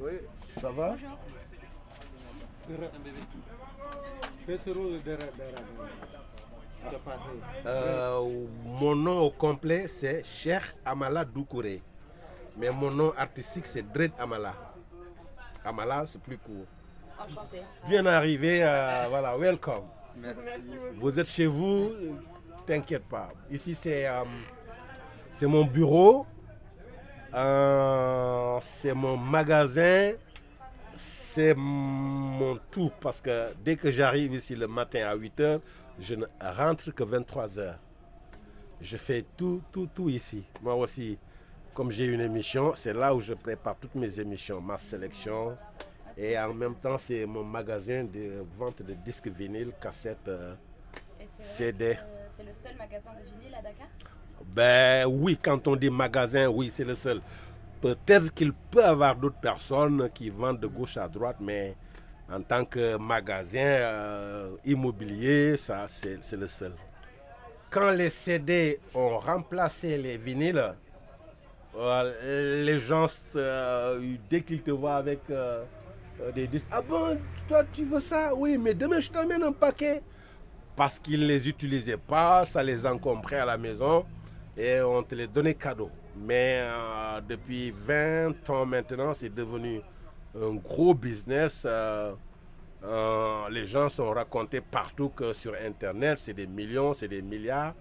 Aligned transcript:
Oui, 0.00 0.12
ça 0.60 0.70
va? 0.70 0.96
Euh, 7.66 8.20
Mon 8.64 8.94
nom 8.94 9.20
au 9.22 9.30
complet, 9.30 9.86
c'est 9.88 10.22
Cheikh 10.24 10.62
Amala 10.84 11.24
Doukouré. 11.24 11.82
Mais 12.56 12.70
mon 12.70 12.90
nom 12.90 13.12
artistique, 13.16 13.66
c'est 13.66 13.82
Dred 13.92 14.12
Amala. 14.18 14.54
Amala, 15.64 16.04
c'est 16.06 16.20
plus 16.20 16.38
court. 16.38 16.66
Enchanté. 17.18 17.62
Bien 17.88 18.04
arrivé, 18.06 18.60
euh, 18.64 19.06
voilà, 19.08 19.36
welcome. 19.36 19.84
Merci. 20.16 20.62
Vous 20.96 21.18
êtes 21.20 21.28
chez 21.28 21.46
vous, 21.46 21.92
t'inquiète 22.66 23.04
pas. 23.04 23.28
Ici, 23.50 23.74
c'est 23.74 24.08
euh, 24.08 24.24
c'est 25.32 25.46
mon 25.46 25.64
bureau, 25.64 26.26
euh, 27.34 28.58
c'est 28.62 28.94
mon 28.94 29.16
magasin, 29.16 30.12
c'est 30.96 31.54
mon 31.54 32.58
tout. 32.70 32.90
Parce 33.00 33.20
que 33.20 33.52
dès 33.64 33.76
que 33.76 33.90
j'arrive 33.90 34.34
ici 34.34 34.54
le 34.56 34.66
matin 34.66 35.06
à 35.08 35.14
8 35.14 35.40
h, 35.40 35.60
je 36.00 36.14
ne 36.14 36.26
rentre 36.40 36.90
que 36.92 37.04
23 37.04 37.46
h. 37.48 37.74
Je 38.80 38.96
fais 38.96 39.24
tout, 39.36 39.62
tout, 39.72 39.88
tout 39.92 40.08
ici. 40.08 40.44
Moi 40.62 40.74
aussi, 40.74 41.18
comme 41.74 41.90
j'ai 41.90 42.06
une 42.06 42.20
émission, 42.20 42.72
c'est 42.74 42.92
là 42.94 43.14
où 43.14 43.20
je 43.20 43.34
prépare 43.34 43.76
toutes 43.76 43.94
mes 43.96 44.18
émissions, 44.20 44.60
ma 44.60 44.78
sélection. 44.78 45.56
Et 46.16 46.38
en 46.38 46.52
même 46.54 46.74
temps, 46.76 46.98
c'est 46.98 47.26
mon 47.26 47.44
magasin 47.44 48.04
de 48.04 48.44
vente 48.56 48.82
de 48.82 48.94
disques 48.94 49.28
vinyles, 49.28 49.72
cassettes. 49.80 50.28
euh, 50.28 50.54
CD. 51.40 51.98
C'est 52.36 52.44
le 52.44 52.52
seul 52.52 52.76
magasin 52.76 53.10
de 53.18 53.24
vinyle 53.24 53.54
à 53.54 53.62
Dakar? 53.62 53.86
Ben 54.46 55.06
oui, 55.06 55.38
quand 55.42 55.66
on 55.68 55.76
dit 55.76 55.90
magasin, 55.90 56.48
oui, 56.48 56.70
c'est 56.72 56.84
le 56.84 56.94
seul. 56.94 57.20
Peut-être 57.80 58.32
qu'il 58.34 58.52
peut 58.52 58.80
y 58.80 58.84
avoir 58.84 59.14
d'autres 59.14 59.40
personnes 59.40 60.10
qui 60.12 60.30
vendent 60.30 60.60
de 60.60 60.66
gauche 60.66 60.96
à 60.96 61.06
droite, 61.08 61.36
mais 61.40 61.76
en 62.30 62.42
tant 62.42 62.64
que 62.64 62.96
magasin 62.96 63.58
euh, 63.58 64.56
immobilier, 64.64 65.56
ça, 65.56 65.86
c'est 65.88 66.36
le 66.36 66.48
seul. 66.48 66.72
Quand 67.70 67.90
les 67.90 68.10
CD 68.10 68.80
ont 68.94 69.18
remplacé 69.18 69.96
les 69.96 70.16
vinyles, 70.16 70.74
euh, 71.76 72.64
les 72.64 72.78
gens, 72.78 73.06
euh, 73.36 74.00
dès 74.28 74.40
qu'ils 74.40 74.62
te 74.62 74.70
voient 74.70 74.96
avec 74.96 75.20
des 76.34 76.46
disques, 76.48 76.66
ah 76.72 76.82
bon, 76.82 77.18
toi 77.46 77.62
tu 77.72 77.84
veux 77.84 78.00
ça? 78.00 78.34
Oui, 78.34 78.58
mais 78.58 78.74
demain 78.74 79.00
je 79.00 79.10
t'emmène 79.10 79.42
un 79.42 79.52
paquet. 79.52 80.02
Parce 80.74 80.98
qu'ils 80.98 81.20
ne 81.20 81.26
les 81.26 81.48
utilisaient 81.48 81.96
pas, 81.96 82.44
ça 82.44 82.62
les 82.62 82.86
encombrait 82.86 83.40
à 83.40 83.44
la 83.44 83.58
maison 83.58 84.04
et 84.58 84.80
on 84.82 85.02
te 85.04 85.14
les 85.14 85.28
donnait 85.28 85.54
cadeau. 85.54 85.90
Mais 86.16 86.58
euh, 86.62 87.20
depuis 87.20 87.70
20 87.70 88.50
ans 88.50 88.66
maintenant, 88.66 89.14
c'est 89.14 89.32
devenu 89.32 89.80
un 90.36 90.54
gros 90.54 90.94
business. 90.94 91.62
euh, 91.64 92.12
euh, 92.84 93.48
les 93.50 93.66
gens 93.66 93.88
sont 93.88 94.10
racontés 94.10 94.60
partout 94.60 95.08
que 95.10 95.32
sur 95.32 95.54
Internet, 95.54 96.18
c'est 96.20 96.34
des 96.34 96.46
millions, 96.46 96.92
c'est 96.92 97.08
des 97.08 97.22
milliards. 97.22 97.74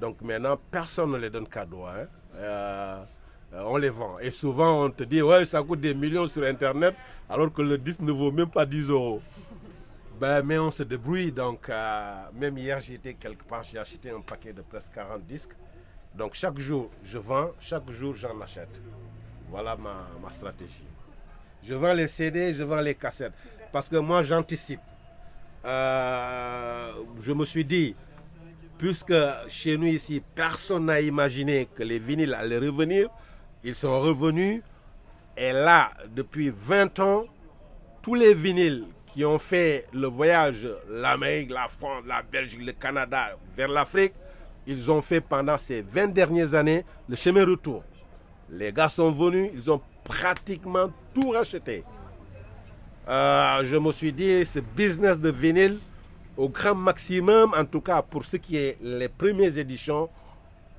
Donc 0.00 0.20
maintenant, 0.22 0.56
personne 0.70 1.10
ne 1.12 1.18
les 1.18 1.30
donne 1.30 1.48
cadeau. 1.48 1.84
hein. 1.86 3.04
On 3.52 3.76
les 3.76 3.90
vend. 3.90 4.18
Et 4.20 4.30
souvent, 4.30 4.84
on 4.84 4.90
te 4.90 5.02
dit, 5.02 5.22
ouais, 5.22 5.44
ça 5.44 5.60
coûte 5.62 5.80
des 5.80 5.94
millions 5.94 6.28
sur 6.28 6.44
Internet, 6.44 6.94
alors 7.28 7.52
que 7.52 7.62
le 7.62 7.76
disque 7.78 8.00
ne 8.00 8.12
vaut 8.12 8.30
même 8.30 8.48
pas 8.48 8.64
10 8.64 8.88
euros. 8.90 9.20
Ben, 10.20 10.42
mais 10.44 10.58
on 10.58 10.70
se 10.70 10.84
débrouille. 10.84 11.32
Donc, 11.32 11.68
même 12.34 12.56
hier, 12.58 12.78
j'étais 12.80 13.14
quelque 13.14 13.42
part, 13.44 13.64
j'ai 13.64 13.78
acheté 13.78 14.10
un 14.10 14.20
paquet 14.20 14.52
de 14.52 14.62
presque 14.62 14.92
40 14.94 15.26
disques. 15.26 15.56
Donc, 16.14 16.34
chaque 16.34 16.58
jour, 16.58 16.90
je 17.04 17.18
vends, 17.18 17.50
chaque 17.60 17.90
jour, 17.90 18.14
j'en 18.14 18.40
achète. 18.40 18.80
Voilà 19.48 19.76
ma, 19.76 20.30
stratégie. 20.30 20.84
Je 21.62 21.74
vends 21.74 21.92
les 21.92 22.08
CD, 22.08 22.54
je 22.54 22.62
vends 22.62 22.80
les 22.80 22.94
cassettes. 22.94 23.32
Parce 23.72 23.88
que 23.88 23.96
moi, 23.96 24.22
j'anticipe. 24.22 24.80
Euh, 25.64 26.92
je 27.20 27.32
me 27.32 27.44
suis 27.44 27.64
dit, 27.64 27.94
puisque 28.78 29.14
chez 29.48 29.76
nous 29.76 29.86
ici, 29.86 30.22
personne 30.34 30.86
n'a 30.86 31.00
imaginé 31.00 31.68
que 31.74 31.82
les 31.82 31.98
vinyles 31.98 32.34
allaient 32.34 32.58
revenir, 32.58 33.08
ils 33.62 33.74
sont 33.74 34.00
revenus. 34.00 34.62
Et 35.36 35.52
là, 35.52 35.90
depuis 36.14 36.50
20 36.50 36.98
ans, 37.00 37.24
tous 38.02 38.14
les 38.14 38.34
vinyles 38.34 38.86
qui 39.12 39.24
ont 39.24 39.38
fait 39.38 39.86
le 39.92 40.06
voyage, 40.06 40.68
l'Amérique, 40.88 41.50
la 41.50 41.68
France, 41.68 42.04
la 42.06 42.22
Belgique, 42.22 42.64
le 42.64 42.72
Canada, 42.72 43.36
vers 43.56 43.68
l'Afrique, 43.68 44.14
ils 44.70 44.88
ont 44.90 45.00
fait 45.00 45.20
pendant 45.20 45.58
ces 45.58 45.82
20 45.82 46.12
dernières 46.12 46.54
années 46.54 46.84
le 47.08 47.16
chemin 47.16 47.44
retour. 47.44 47.82
Les 48.48 48.72
gars 48.72 48.88
sont 48.88 49.10
venus, 49.10 49.50
ils 49.52 49.70
ont 49.70 49.80
pratiquement 50.04 50.90
tout 51.12 51.30
racheté. 51.30 51.84
Euh, 53.08 53.64
je 53.64 53.76
me 53.76 53.90
suis 53.90 54.12
dit, 54.12 54.44
ce 54.44 54.60
business 54.60 55.18
de 55.18 55.30
vinyle, 55.30 55.78
au 56.36 56.48
grand 56.48 56.76
maximum, 56.76 57.52
en 57.56 57.64
tout 57.64 57.80
cas 57.80 58.00
pour 58.00 58.24
ce 58.24 58.36
qui 58.36 58.56
est 58.56 58.78
les 58.80 59.08
premières 59.08 59.58
éditions, 59.58 60.08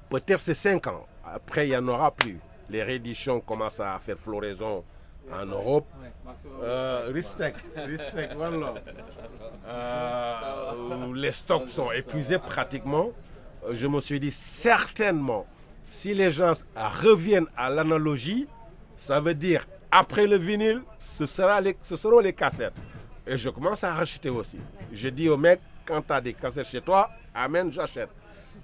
peut-être 0.09 0.39
c'est 0.39 0.53
5 0.53 0.87
ans. 0.87 1.05
Après, 1.25 1.67
il 1.67 1.71
n'y 1.71 1.77
en 1.77 1.87
aura 1.89 2.11
plus. 2.11 2.39
Les 2.69 2.83
rééditions 2.83 3.41
commencent 3.41 3.81
à 3.81 3.99
faire 3.99 4.17
floraison 4.17 4.85
en 5.29 5.45
Europe. 5.45 5.87
Euh, 6.63 7.09
respect, 7.13 7.53
respect, 7.75 8.29
voilà. 8.35 8.73
Euh, 9.67 11.13
les 11.13 11.31
stocks 11.31 11.67
sont 11.67 11.91
épuisés 11.91 12.39
pratiquement. 12.39 13.09
Euh, 13.65 13.73
Je 13.75 13.87
me 13.87 13.99
suis 13.99 14.19
dit 14.19 14.31
certainement, 14.31 15.45
si 15.89 16.13
les 16.13 16.31
gens 16.31 16.53
reviennent 16.75 17.47
à 17.57 17.69
l'analogie, 17.69 18.47
ça 18.97 19.19
veut 19.19 19.33
dire 19.33 19.65
après 19.91 20.25
le 20.25 20.37
vinyle, 20.37 20.81
ce, 20.99 21.25
sera 21.25 21.59
les, 21.59 21.75
ce 21.81 21.95
seront 21.95 22.19
les 22.19 22.33
cassettes. 22.33 22.73
Et 23.27 23.37
je 23.37 23.49
commence 23.49 23.83
à 23.83 23.93
racheter 23.93 24.29
aussi. 24.29 24.57
Je 24.91 25.09
dis 25.09 25.29
au 25.29 25.37
mec, 25.37 25.59
quand 25.85 26.01
tu 26.01 26.13
as 26.13 26.21
des 26.21 26.33
cassettes 26.33 26.67
chez 26.67 26.81
toi, 26.81 27.09
amène, 27.33 27.71
j'achète. 27.71 28.09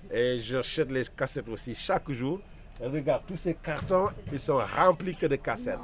Et 0.09 0.40
j'achète 0.40 0.90
les 0.91 1.03
cassettes 1.06 1.50
aussi 1.50 1.75
chaque 1.75 2.09
jour. 2.12 2.40
Et 2.81 2.88
regarde, 2.88 3.24
tous 3.28 3.36
ces 3.38 3.56
cartons, 3.56 4.09
ils 4.31 4.40
sont 4.40 4.59
remplis 4.59 5.16
que 5.16 5.25
de 5.25 5.36
cassettes. 5.36 5.80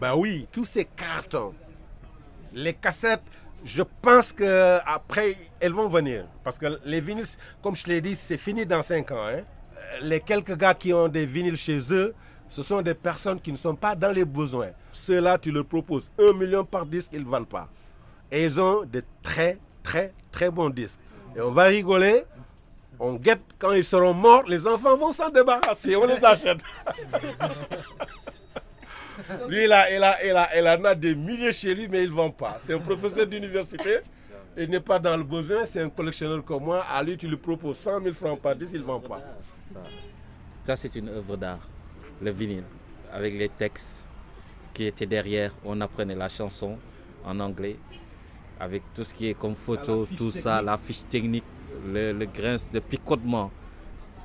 Ben 0.00 0.14
oui, 0.14 0.46
tous 0.52 0.64
ces 0.64 0.84
cartons. 0.84 1.54
Les 2.52 2.74
cassettes, 2.74 3.22
je 3.64 3.82
pense 4.02 4.32
que 4.32 4.78
après 4.86 5.36
elles 5.60 5.72
vont 5.72 5.88
venir. 5.88 6.24
Parce 6.44 6.58
que 6.58 6.78
les 6.84 7.00
vinyles, 7.00 7.26
comme 7.62 7.74
je 7.74 7.86
l'ai 7.86 8.00
dit, 8.00 8.14
c'est 8.14 8.36
fini 8.38 8.64
dans 8.66 8.82
5 8.82 9.10
ans. 9.12 9.26
hein. 9.26 9.42
Les 10.02 10.20
quelques 10.20 10.56
gars 10.56 10.74
qui 10.74 10.92
ont 10.92 11.08
des 11.08 11.26
vinyles 11.26 11.56
chez 11.56 11.78
eux, 11.92 12.14
ce 12.48 12.62
sont 12.62 12.80
des 12.82 12.94
personnes 12.94 13.40
qui 13.40 13.52
ne 13.52 13.56
sont 13.56 13.74
pas 13.74 13.94
dans 13.94 14.12
les 14.12 14.24
besoins. 14.24 14.70
Ceux-là, 14.92 15.38
tu 15.38 15.50
leur 15.50 15.64
proposes 15.64 16.10
1 16.18 16.32
million 16.34 16.64
par 16.64 16.86
disque, 16.86 17.10
ils 17.12 17.22
ne 17.22 17.28
vendent 17.28 17.48
pas. 17.48 17.68
Et 18.30 18.44
ils 18.44 18.60
ont 18.60 18.84
de 18.84 19.02
très, 19.22 19.58
très, 19.82 20.12
très 20.30 20.50
bons 20.50 20.70
disques. 20.70 21.00
Et 21.36 21.40
on 21.40 21.50
va 21.50 21.64
rigoler. 21.64 22.24
On 23.00 23.14
guette 23.14 23.40
quand 23.58 23.72
ils 23.72 23.84
seront 23.84 24.12
morts, 24.12 24.42
les 24.48 24.66
enfants 24.66 24.96
vont 24.96 25.12
s'en 25.12 25.28
débarrasser, 25.30 25.94
on 25.94 26.04
les 26.04 26.24
achète. 26.24 26.58
Lui, 29.48 29.64
il, 29.64 29.72
a, 29.72 29.90
il, 29.94 30.02
a, 30.02 30.24
il, 30.24 30.30
a, 30.36 30.58
il 30.58 30.68
en 30.80 30.84
a 30.84 30.94
des 30.94 31.14
milliers 31.14 31.52
chez 31.52 31.74
lui, 31.74 31.88
mais 31.88 32.02
il 32.04 32.10
ne 32.10 32.14
vend 32.14 32.30
pas. 32.30 32.56
C'est 32.58 32.74
un 32.74 32.78
professeur 32.78 33.26
d'université. 33.26 33.98
Il 34.56 34.70
n'est 34.70 34.80
pas 34.80 34.98
dans 34.98 35.16
le 35.16 35.22
besoin, 35.24 35.64
c'est 35.64 35.80
un 35.80 35.88
collectionneur 35.90 36.44
comme 36.44 36.64
moi. 36.64 36.84
À 36.84 37.02
lui, 37.02 37.16
tu 37.16 37.28
lui 37.28 37.36
proposes 37.36 37.78
100 37.78 38.00
000 38.02 38.14
francs 38.14 38.40
par 38.40 38.56
disque, 38.56 38.72
il 38.74 38.80
ne 38.80 38.84
vend 38.86 39.00
pas. 39.00 39.20
Ça, 40.64 40.76
c'est 40.76 40.94
une 40.96 41.08
œuvre 41.08 41.36
d'art, 41.36 41.60
le 42.20 42.30
vinyle, 42.30 42.64
avec 43.12 43.34
les 43.34 43.48
textes 43.48 44.06
qui 44.74 44.86
étaient 44.86 45.06
derrière. 45.06 45.52
On 45.64 45.80
apprenait 45.80 46.14
la 46.14 46.28
chanson 46.28 46.76
en 47.24 47.38
anglais, 47.40 47.76
avec 48.60 48.82
tout 48.94 49.04
ce 49.04 49.14
qui 49.14 49.28
est 49.28 49.34
comme 49.34 49.54
photo, 49.54 50.06
tout 50.16 50.30
ça, 50.32 50.60
la 50.62 50.76
fiche 50.76 51.04
technique, 51.08 51.44
le, 51.86 52.12
le 52.12 52.26
grince 52.26 52.68
de 52.70 52.80
picotement, 52.80 53.50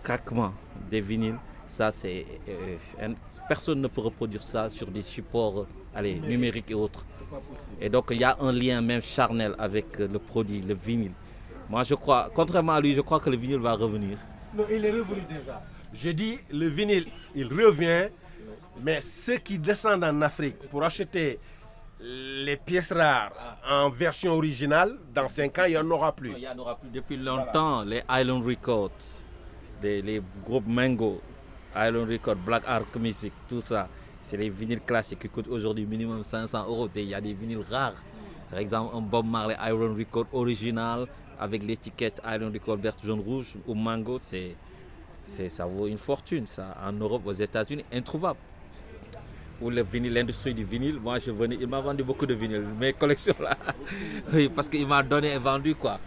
craquement 0.01 0.53
des 0.89 1.01
vinyles. 1.01 1.37
Ça, 1.67 1.91
c'est. 1.91 2.25
euh, 2.49 2.77
un- 3.01 3.13
personne 3.53 3.81
ne 3.81 3.87
peut 3.87 4.01
reproduire 4.01 4.41
ça 4.41 4.67
sur 4.77 4.87
des 4.87 5.03
supports 5.03 5.59
euh, 5.59 5.97
allez, 5.97 6.15
numériques 6.31 6.71
et 6.71 6.73
autres. 6.85 7.05
Et 7.79 7.87
donc, 7.87 8.05
il 8.09 8.19
y 8.19 8.23
a 8.23 8.35
un 8.39 8.51
lien 8.51 8.81
même 8.81 9.03
charnel 9.15 9.53
avec 9.59 9.89
euh, 9.99 10.07
le 10.11 10.17
produit, 10.17 10.61
le 10.61 10.73
vinyle. 10.73 11.11
Moi, 11.69 11.83
je 11.83 11.93
crois, 11.93 12.31
contrairement 12.33 12.73
à 12.73 12.81
lui, 12.81 12.95
je 12.95 13.01
crois 13.01 13.19
que 13.19 13.29
le 13.29 13.37
vinyle 13.37 13.59
va 13.59 13.73
revenir. 13.73 14.17
Non, 14.55 14.65
il 14.75 14.83
est 14.83 14.91
revenu 14.99 15.21
déjà. 15.29 15.61
Je 15.93 16.09
dis, 16.09 16.39
le 16.49 16.67
vinyle, 16.67 17.05
il 17.35 17.47
revient, 17.47 18.07
mais 18.81 19.01
ceux 19.01 19.37
qui 19.37 19.59
descendent 19.59 20.03
en 20.03 20.19
Afrique 20.23 20.57
pour 20.71 20.83
acheter 20.83 21.39
les 22.45 22.57
pièces 22.57 22.91
rares 22.91 23.33
en 23.69 23.89
version 23.91 24.33
originale, 24.33 24.97
dans 25.13 25.29
5 25.29 25.59
ans, 25.59 25.63
il 25.67 25.71
n'y 25.71 25.77
en 25.77 25.91
aura 25.91 26.11
plus. 26.11 26.33
Il 26.35 26.43
y 26.43 26.47
en 26.47 26.57
aura 26.57 26.75
plus 26.79 26.89
depuis 26.89 27.17
longtemps. 27.17 27.83
Les 27.83 28.01
Island 28.09 28.43
Records, 28.43 28.91
les 29.83 30.21
groupes 30.43 30.67
Mango, 30.67 31.21
Island 31.75 32.09
Records, 32.09 32.35
Black 32.45 32.63
Ark 32.67 32.95
Music, 32.97 33.33
tout 33.47 33.61
ça. 33.61 33.87
C'est 34.21 34.37
les 34.37 34.49
vinyles 34.49 34.81
classiques 34.81 35.19
qui 35.19 35.29
coûtent 35.29 35.47
aujourd'hui 35.49 35.85
minimum 35.85 36.23
500 36.23 36.65
euros. 36.67 36.89
Il 36.95 37.03
y 37.03 37.13
a 37.13 37.19
des 37.21 37.33
vinyles 37.33 37.63
rares. 37.69 38.01
Par 38.49 38.59
exemple, 38.59 38.95
un 38.95 39.01
Bob 39.01 39.25
Marley 39.25 39.55
Iron 39.67 39.93
Record 39.95 40.27
original 40.31 41.07
avec 41.39 41.63
l'étiquette 41.63 42.21
Island 42.25 42.53
Record 42.53 42.77
vert, 42.77 42.95
jaune, 43.03 43.19
rouge 43.19 43.55
ou 43.67 43.73
Mango. 43.73 44.19
C'est, 44.21 44.55
c'est, 45.25 45.49
ça 45.49 45.65
vaut 45.65 45.87
une 45.87 45.97
fortune. 45.97 46.47
Ça. 46.47 46.75
En 46.85 46.93
Europe, 46.93 47.23
aux 47.25 47.33
États-Unis, 47.33 47.83
introuvable. 47.91 48.39
ou 49.61 49.69
le 49.69 49.83
vinyle, 49.83 50.13
l'industrie 50.13 50.53
du 50.53 50.63
vinyle. 50.63 50.99
Moi, 50.99 51.19
je 51.19 51.31
venais, 51.31 51.57
il 51.59 51.67
m'a 51.67 51.81
vendu 51.81 52.03
beaucoup 52.03 52.25
de 52.25 52.33
vinyles, 52.33 52.65
mes 52.79 52.93
collections 52.93 53.35
là. 53.39 53.57
Oui, 54.33 54.49
parce 54.49 54.69
qu'il 54.69 54.87
m'a 54.87 55.03
donné 55.03 55.33
et 55.33 55.37
vendu 55.37 55.75
quoi. 55.75 55.99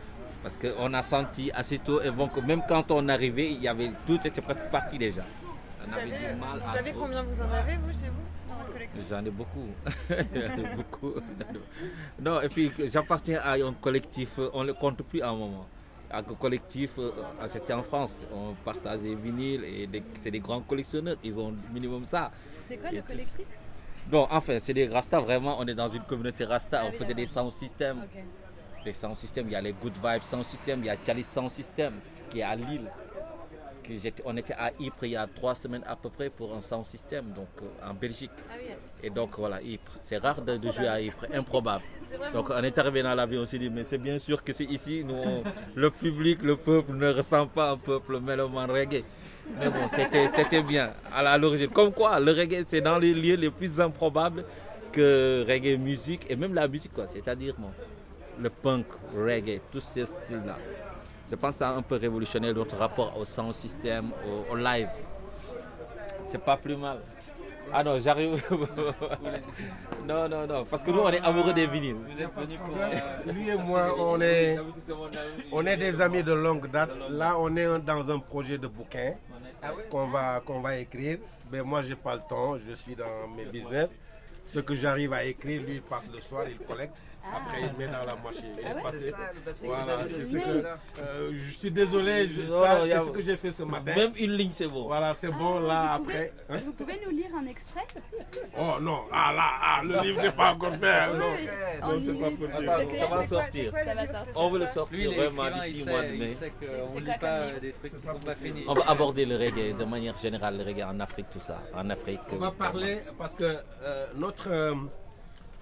Parce 0.43 0.57
qu'on 0.57 0.93
a 0.95 1.03
senti 1.03 1.51
assez 1.53 1.79
tôt, 1.79 2.01
et 2.01 2.11
bon, 2.11 2.31
même 2.47 2.63
quand 2.69 2.91
on 2.91 3.09
arrivait, 3.09 3.51
il 3.53 3.63
y 3.63 3.69
avait, 3.69 3.91
tout 4.07 4.19
était 4.25 4.41
presque 4.41 4.67
parti 4.71 4.97
déjà. 4.99 5.23
On 5.87 5.91
Vous 5.91 5.95
avait 5.99 6.11
savez, 6.11 6.35
du 6.35 6.41
mal 6.41 6.59
vous 6.59 6.65
à 6.69 6.73
savez 6.75 6.91
trouver. 6.91 7.05
combien 7.07 7.23
vous 7.23 7.41
en 7.41 7.51
avez, 7.51 7.77
vous, 7.77 7.93
chez 7.93 8.09
vous, 8.09 8.49
dans 8.49 8.57
votre 8.59 8.73
collection 8.73 9.01
J'en 9.09 9.25
ai 9.25 9.31
beaucoup. 9.31 9.69
J'en 10.11 10.65
ai 10.65 10.77
beaucoup. 10.77 11.13
Non, 12.21 12.41
et 12.41 12.49
puis 12.49 12.73
j'appartiens 12.87 13.41
à 13.43 13.53
un 13.55 13.73
collectif, 13.75 14.39
on 14.53 14.63
ne 14.63 14.69
le 14.69 14.75
compte 14.75 15.03
plus 15.03 15.23
à 15.23 15.29
un 15.29 15.37
moment. 15.37 15.67
Un 16.11 16.23
collectif, 16.23 16.99
euh, 16.99 17.11
c'était 17.47 17.73
en 17.73 17.83
France, 17.83 18.27
on 18.33 18.55
partage 18.65 19.01
des 19.01 19.15
vinyles 19.15 19.65
et 19.65 19.89
c'est 20.19 20.31
des 20.31 20.39
grands 20.41 20.61
collectionneurs, 20.61 21.17
ils 21.23 21.39
ont 21.39 21.55
minimum 21.73 22.05
ça. 22.05 22.31
C'est 22.69 22.77
quoi 22.77 22.91
Et 22.93 22.97
le 22.97 23.03
collectif? 23.03 23.47
Bon, 24.09 24.27
enfin, 24.31 24.59
c'est 24.61 24.73
des 24.75 24.87
Rasta, 24.87 25.19
vraiment, 25.21 25.57
on 25.59 25.67
est 25.67 25.75
dans 25.75 25.89
une 25.89 26.03
communauté 26.05 26.45
Rasta, 26.45 26.83
Ah 26.85 26.89
on 26.89 26.93
faisait 26.93 27.15
des 27.15 27.27
sound 27.27 27.51
systems. 27.53 28.07
Des 28.85 28.93
sound 28.93 29.17
systems, 29.17 29.47
il 29.49 29.53
y 29.53 29.57
a 29.57 29.61
les 29.61 29.73
Good 29.73 29.95
Vibes 29.95 30.23
sound 30.23 30.45
system, 30.45 30.79
il 30.81 30.87
y 30.87 30.91
a 30.91 30.97
Cali 30.97 31.25
sound 31.25 31.51
system 31.51 31.95
qui 32.31 32.39
est 32.39 32.43
à 32.45 32.55
Lille. 32.55 32.89
On 34.25 34.37
était 34.37 34.55
à 34.55 34.71
Ypres 34.81 35.05
il 35.05 35.11
y 35.11 35.17
a 35.17 35.27
trois 35.27 35.55
semaines 35.55 35.83
à 35.87 35.95
peu 35.97 36.09
près 36.11 36.29
pour 36.31 36.55
un 36.55 36.61
sound 36.61 36.87
system, 36.87 37.27
donc 37.35 37.49
euh, 37.63 37.89
en 37.91 37.95
Belgique. 37.95 38.31
Ah 38.51 38.55
oui, 38.59 38.71
Et 39.03 39.11
donc 39.11 39.31
voilà, 39.39 39.61
Ypres. 39.63 39.93
C'est 40.03 40.19
rare 40.19 40.41
de, 40.43 40.57
de 40.57 40.71
jouer 40.71 40.89
à 40.89 41.01
Ypres, 41.01 41.27
improbable. 41.35 41.83
Donc 42.33 42.51
on 42.51 42.63
est 42.63 42.79
arrivé 42.79 43.03
dans 43.03 43.15
l'avion, 43.15 43.43
on 43.43 43.47
s'est 43.47 43.59
dit, 43.59 43.69
mais 43.71 43.85
c'est 43.85 43.99
bien 43.99 44.19
sûr 44.19 44.43
que 44.45 44.53
c'est 44.53 44.65
ici, 44.65 45.03
nous, 45.05 45.15
on- 45.15 45.43
le 45.75 45.91
public, 45.91 46.41
le 46.43 46.57
peuple 46.57 46.93
ne 46.95 47.09
ressent 47.13 47.47
pas 47.47 47.71
un 47.73 47.77
peuple 47.77 48.21
mélomane 48.21 48.71
reggae. 48.71 49.05
Mais 49.59 49.69
bon, 49.71 49.87
c'était 49.89 50.63
bien 50.63 50.93
à 51.15 51.37
l'origine. 51.39 51.69
Comme 51.69 51.93
quoi, 51.93 52.19
le 52.21 52.33
reggae, 52.33 52.65
c'est 52.67 52.81
dans 52.81 52.99
les 52.99 53.13
lieux 53.15 53.37
les 53.37 53.51
plus 53.51 53.81
improbables 53.81 54.45
que 54.93 55.45
reggae 55.49 55.77
musique, 55.79 56.27
et 56.31 56.37
même 56.37 56.55
la 56.55 56.67
musique, 56.69 56.93
quoi. 56.93 57.07
C'est-à-dire, 57.07 57.55
bon, 57.59 57.71
le 58.41 58.51
punk, 58.51 58.87
reggae, 59.17 59.61
tous 59.73 59.81
ces 59.81 60.07
styles-là. 60.07 60.57
Je 61.31 61.35
pense 61.35 61.55
que 61.55 61.59
ça 61.59 61.71
a 61.71 61.73
un 61.73 61.83
peu 61.83 61.97
révolutionné 61.97 62.53
notre 62.53 62.77
rapport 62.77 63.17
au 63.19 63.25
sound 63.25 63.55
system, 63.55 64.13
au, 64.27 64.53
au 64.53 64.57
live. 64.57 64.89
C'est 66.27 66.43
pas 66.43 66.57
plus 66.57 66.77
mal. 66.77 66.99
Ah 67.73 67.83
non, 67.83 67.99
j'arrive. 67.99 68.43
non, 70.07 70.29
non, 70.29 70.47
non, 70.47 70.65
parce 70.65 70.83
que 70.83 70.91
nous, 70.91 71.01
on 71.01 71.09
est 71.09 71.21
amoureux 71.21 71.53
des 71.53 71.67
vinyles. 71.67 71.97
Vous 71.97 72.23
êtes 72.23 72.35
venus 72.35 72.59
pour. 72.59 72.77
Lui 73.33 73.49
et 73.49 73.57
moi, 73.57 73.95
on 73.99 74.21
est, 74.21 74.59
on 75.53 75.67
est 75.67 75.77
des 75.77 76.01
amis 76.01 76.23
de 76.23 76.33
longue 76.33 76.71
date. 76.71 76.91
Là, 77.11 77.35
on 77.39 77.55
est 77.57 77.79
dans 77.81 78.09
un 78.11 78.19
projet 78.19 78.59
de 78.59 78.69
bouquin 78.69 79.15
qu'on 79.91 80.07
va, 80.07 80.41
qu'on 80.45 80.61
va 80.61 80.77
écrire. 80.77 81.19
Mais 81.51 81.63
moi, 81.63 81.83
j'ai 81.83 81.97
pas 81.97 82.15
le 82.15 82.23
temps. 82.29 82.57
Je 82.57 82.73
suis 82.75 82.95
dans 82.95 83.29
mes 83.37 83.47
business. 83.47 83.97
Ce 84.45 84.61
que 84.61 84.77
j'arrive 84.77 85.13
à 85.13 85.25
écrire, 85.25 85.61
lui, 85.63 85.77
il 85.77 85.83
passe 85.83 86.07
le 86.13 86.21
soir, 86.21 86.45
il 86.49 86.59
collecte. 86.65 86.97
Après, 87.35 87.61
il 87.63 87.79
met 87.79 87.87
dans 87.87 88.05
la 88.05 88.17
machine. 88.17 88.55
Il 88.59 88.67
est 88.67 88.83
passé. 88.83 89.13
Voilà, 89.65 89.99
euh, 90.99 91.31
je 91.33 91.53
suis 91.53 91.71
désolé, 91.71 92.29
c'est 92.29 93.05
ce 93.05 93.11
que 93.11 93.23
j'ai 93.23 93.37
fait 93.37 93.53
ce 93.53 93.63
matin. 93.63 93.95
Même 93.97 94.13
une 94.17 94.33
ligne, 94.33 94.51
c'est 94.53 94.67
bon. 94.69 94.87
Voilà, 94.87 95.15
c'est 95.15 95.31
bon, 95.33 95.61
là, 95.61 95.99
vous 95.99 96.05
pouvez- 96.05 96.15
après. 96.17 96.33
hein? 96.51 96.59
Vous 96.65 96.73
pouvez 96.73 97.01
nous 97.05 97.11
lire 97.17 97.31
un 97.39 97.47
extrait? 97.47 97.87
Oh 98.59 98.81
non, 98.81 99.01
ah 99.13 99.33
là, 99.35 99.45
ah, 99.61 99.81
le 99.83 100.01
livre 100.03 100.23
n'est 100.23 100.31
pas 100.33 100.53
encore 100.53 100.75
fait. 100.77 100.87
hein, 100.89 101.13
Non, 101.15 101.19
non 101.19 101.99
c'est 101.99 102.19
pas 102.19 102.31
possible. 102.31 102.97
Ça 102.99 103.07
va 103.07 103.23
sortir. 103.25 103.73
On 104.35 104.51
veut 104.51 104.59
le 104.61 104.67
sortir 104.67 104.97
Lui, 104.97 105.05
il 105.07 105.13
est 105.13 105.27
vraiment 105.29 105.57
d'ici 105.61 105.85
mois 105.85 106.03
de 106.03 106.09
mai. 106.13 106.37
quoi 106.37 107.01
lit 107.01 107.19
pas 107.21 107.51
des 107.61 107.73
trucs 107.73 108.01
qui 108.01 108.07
sont 108.07 108.19
pas 108.19 108.35
finis. 108.35 108.65
On 108.69 108.75
va 108.75 108.83
aborder 108.89 109.25
le 109.25 109.37
reggae 109.37 109.77
de 109.77 109.85
manière 109.85 110.17
générale, 110.17 110.59
le 110.59 110.65
reggae 110.65 110.83
en 110.85 111.01
Afrique, 111.01 111.27
tout 111.33 111.41
ça. 111.41 111.61
En 111.75 111.89
Afrique. 111.91 112.21
On 112.33 112.37
va 112.37 112.51
parler 112.51 113.01
parce 113.19 113.35
que 113.35 113.45
euh, 113.83 114.07
notre 114.15 114.49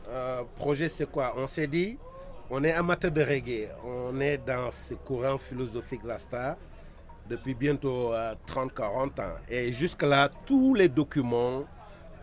euh, 0.09 0.41
euh, 0.41 0.43
projet, 0.57 0.89
c'est 0.89 1.11
quoi? 1.11 1.35
On 1.37 1.47
s'est 1.47 1.67
dit, 1.67 1.97
on 2.51 2.63
est 2.65 2.73
amateur 2.73 3.11
de 3.11 3.23
reggae. 3.23 3.69
On 3.85 4.21
est 4.21 4.39
dans 4.39 4.71
ce 4.71 4.95
courant 4.95 5.39
philosophique 5.39 6.03
Rasta 6.07 6.57
depuis 7.29 7.55
bientôt 7.55 8.13
30-40 8.47 9.21
ans. 9.21 9.35
Et 9.49 9.73
jusque-là, 9.73 10.31
tous 10.45 10.75
les 10.75 10.89
documents, 10.89 11.65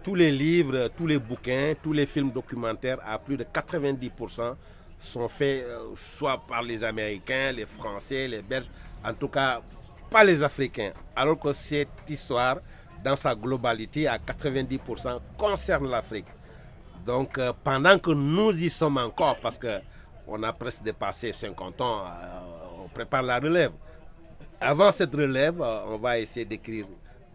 tous 0.04 0.16
les 0.16 0.31
livres, 0.31 0.89
tous 0.95 1.07
les 1.07 1.18
bouquins, 1.19 1.74
tous 1.81 1.94
les 1.94 2.06
films 2.06 2.31
documentaires, 2.31 3.00
à 3.06 3.18
plus 3.18 3.38
de 3.38 3.44
90%, 3.44 4.56
sont 5.01 5.28
faits 5.28 5.66
euh, 5.66 5.94
soit 5.95 6.38
par 6.48 6.62
les 6.62 6.83
Américains, 6.83 7.51
les 7.51 7.66
Français, 7.66 8.28
les 8.28 8.42
Belges, 8.42 8.69
en 9.04 9.13
tout 9.13 9.28
cas 9.30 9.62
pas 10.10 10.24
les 10.24 10.44
Africains. 10.44 10.92
Alors 11.16 11.39
que 11.39 11.54
cette 11.54 11.89
histoire, 12.07 12.60
dans 13.04 13.16
sa 13.16 13.33
globalité, 13.33 14.07
à 14.07 14.18
90%, 14.18 15.19
concerne 15.38 15.89
l'Afrique. 15.89 16.25
Donc 17.06 17.38
euh, 17.38 17.53
pendant 17.63 17.98
que 17.98 18.12
nous 18.12 18.51
y 18.63 18.69
sommes 18.69 18.98
encore, 18.98 19.38
parce 19.42 19.57
que 19.57 19.80
on 20.27 20.42
a 20.44 20.53
presque 20.53 20.83
dépassé 20.83 21.31
50 21.33 21.81
ans, 21.81 22.03
euh, 22.06 22.83
on 22.83 22.88
prépare 22.88 23.24
la 23.24 23.39
relève. 23.39 23.71
Avant 24.59 24.92
cette 24.92 25.13
relève, 25.13 25.62
euh, 25.62 25.81
on 25.88 25.98
va 25.98 26.19
essayer 26.19 26.45
d'écrire 26.45 26.86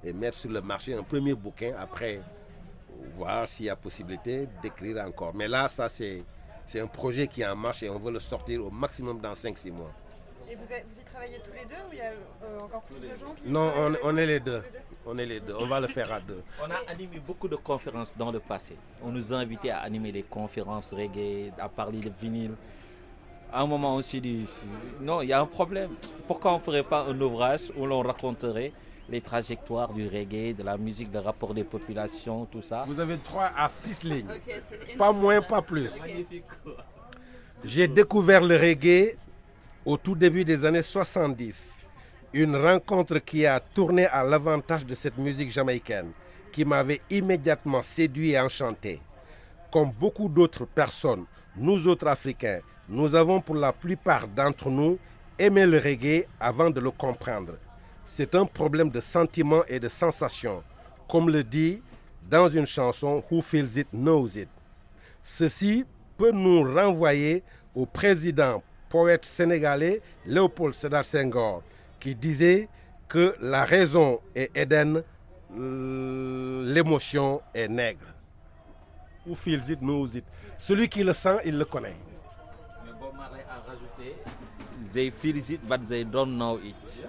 et 0.05 0.13
mettre 0.13 0.39
sur 0.39 0.51
le 0.51 0.61
marché 0.63 0.95
un 0.95 1.03
premier 1.03 1.35
bouquin. 1.35 1.73
Après, 1.79 2.21
voir 3.15 3.49
s'il 3.49 3.67
y 3.67 3.71
a 3.71 3.77
possibilité 3.77 4.49
d'écrire 4.63 5.05
encore. 5.05 5.35
Mais 5.35 5.49
là, 5.49 5.69
ça, 5.69 5.89
c'est 5.89 6.25
un 6.81 6.87
projet 6.87 7.27
qui 7.27 7.43
est 7.43 7.47
en 7.47 7.57
marche 7.57 7.83
et 7.83 7.91
on 7.91 7.99
veut 7.99 8.13
le 8.13 8.21
sortir 8.21 8.65
au 8.65 8.71
maximum 8.71 9.21
dans 9.21 9.33
5-6 9.33 9.73
mois. 9.73 9.93
Et 10.49 10.55
vous, 10.55 10.73
êtes- 10.73 10.87
vous 10.91 11.01
y 11.01 11.05
travaillez 11.05 11.39
tous 11.45 11.53
les 11.53 11.65
deux 11.65 11.83
ou 11.89 11.93
il 11.93 11.99
y 11.99 12.01
a 12.01 12.11
euh, 12.45 12.61
encore 12.61 12.83
plus 12.83 13.01
de 13.01 13.15
gens 13.17 13.35
qui 13.35 13.49
Non, 13.49 13.73
on, 14.05 14.17
est 14.17 14.27
les 14.27 14.39
deux. 14.41 14.63
On 15.05 15.19
est 15.19 15.27
les 15.27 15.41
deux. 15.41 15.55
On 15.59 15.67
va 15.67 15.81
le 15.81 15.89
faire 15.89 16.13
à 16.13 16.21
deux. 16.21 16.43
On 16.63 16.71
a 16.71 16.91
animé 16.91 17.19
beaucoup 17.19 17.49
de 17.49 17.57
conférences 17.57 18.17
dans 18.17 18.31
le 18.31 18.39
passé. 18.39 18.77
On 19.03 19.11
nous 19.11 19.33
a 19.33 19.37
invités 19.37 19.71
à 19.71 19.81
animer 19.81 20.13
des 20.13 20.23
conférences 20.23 20.93
reggae, 20.93 21.53
à 21.59 21.69
parler 21.69 21.99
de 21.99 22.13
vinyle. 22.21 22.53
À 23.53 23.63
un 23.63 23.67
moment, 23.67 23.97
on 23.97 24.03
s'est 24.03 24.21
dit, 24.21 24.47
non, 25.01 25.23
il 25.23 25.29
y 25.29 25.33
a 25.33 25.41
un 25.41 25.47
problème. 25.47 25.91
Pourquoi 26.27 26.53
on 26.53 26.57
ne 26.59 26.63
ferait 26.63 26.83
pas 26.83 27.03
un 27.05 27.21
ouvrage 27.21 27.73
où 27.77 27.87
l'on 27.87 28.03
raconterait 28.03 28.73
les 29.09 29.21
trajectoires 29.21 29.93
du 29.93 30.07
reggae, 30.09 30.53
de 30.55 30.63
la 30.65 30.77
musique, 30.77 31.13
le 31.13 31.21
rapport 31.21 31.55
des 31.55 31.65
populations, 31.65 32.45
tout 32.47 32.63
ça? 32.63 32.85
Vous 32.87 32.99
avez 33.01 33.19
3 33.19 33.51
à 33.57 33.69
6 33.69 34.03
lignes. 34.05 34.27
Pas 34.99 35.13
moins, 35.13 35.41
pas 35.41 35.63
plus. 35.63 35.99
Magnifique. 36.01 36.45
J'ai 37.65 37.89
découvert 37.89 38.43
le 38.43 38.57
reggae 38.57 39.17
au 39.87 39.97
tout 39.97 40.17
début 40.17 40.45
des 40.45 40.65
années 40.65 40.83
70. 40.83 41.75
Une 42.33 42.57
rencontre 42.57 43.19
qui 43.21 43.47
a 43.47 43.61
tourné 43.61 44.07
à 44.07 44.25
l'avantage 44.25 44.85
de 44.85 44.97
cette 44.97 45.17
musique 45.17 45.53
jamaïcaine, 45.53 46.11
qui 46.51 46.65
m'avait 46.65 47.01
immédiatement 47.09 47.85
séduit 47.85 48.33
et 48.33 48.41
enchanté. 48.41 49.01
Comme 49.73 49.93
beaucoup 49.93 50.29
d'autres 50.29 50.65
personnes, 50.67 51.25
nous 51.57 51.87
autres 51.87 52.09
Africains, 52.09 52.61
nous 52.89 53.15
avons 53.15 53.41
pour 53.41 53.55
la 53.55 53.73
plupart 53.73 54.27
d'entre 54.27 54.71
nous 54.71 54.99
aimé 55.39 55.65
le 55.65 55.79
reggae 55.79 56.27
avant 56.41 56.71
de 56.71 56.81
le 56.81 56.91
comprendre. 56.91 57.53
C'est 58.05 58.35
un 58.35 58.45
problème 58.45 58.91
de 58.91 59.01
sentiment 59.01 59.63
et 59.69 59.79
de 59.79 59.89
sensation, 59.89 60.65
comme 61.09 61.31
le 61.31 61.45
dit 61.45 61.81
dans 62.29 62.49
une 62.49 62.67
chanson 62.67 63.23
Who 63.31 63.41
Feels 63.41 63.79
It 63.79 63.89
Knows 63.93 64.37
It. 64.37 64.49
Ceci 65.23 65.85
peut 66.17 66.33
nous 66.33 66.63
renvoyer 66.75 67.45
au 67.75 67.87
président 67.87 68.63
poète 68.97 69.27
sénégalais 69.27 70.01
Léopold 70.25 70.73
Sédar 70.73 71.05
Senghor 71.05 71.63
qui 72.01 72.15
disait 72.15 72.67
que 73.07 73.35
la 73.43 73.63
raison 73.67 74.21
est 74.35 74.57
Éden, 74.57 75.03
euh, 75.55 76.65
l'émotion 76.73 77.43
est 77.55 77.69
nègre. 77.69 78.07
Who 79.27 79.35
feels 79.35 79.69
it 79.69 79.81
knows 79.81 80.17
it. 80.17 80.25
Celui 80.57 80.89
qui 80.89 81.05
le 81.05 81.13
sent, 81.13 81.41
il 81.45 81.59
le 81.59 81.67
connaît. 81.67 81.97
Mais 82.87 82.93
Bob 82.99 83.15
Marley 83.15 83.45
a 83.51 83.61
rajouté 83.69 84.17
They 84.95 85.11
feel 85.11 85.37
it, 85.37 85.61
but 85.69 85.85
they 85.87 86.03
don't 86.03 86.35
know 86.35 86.59
it. 86.59 87.09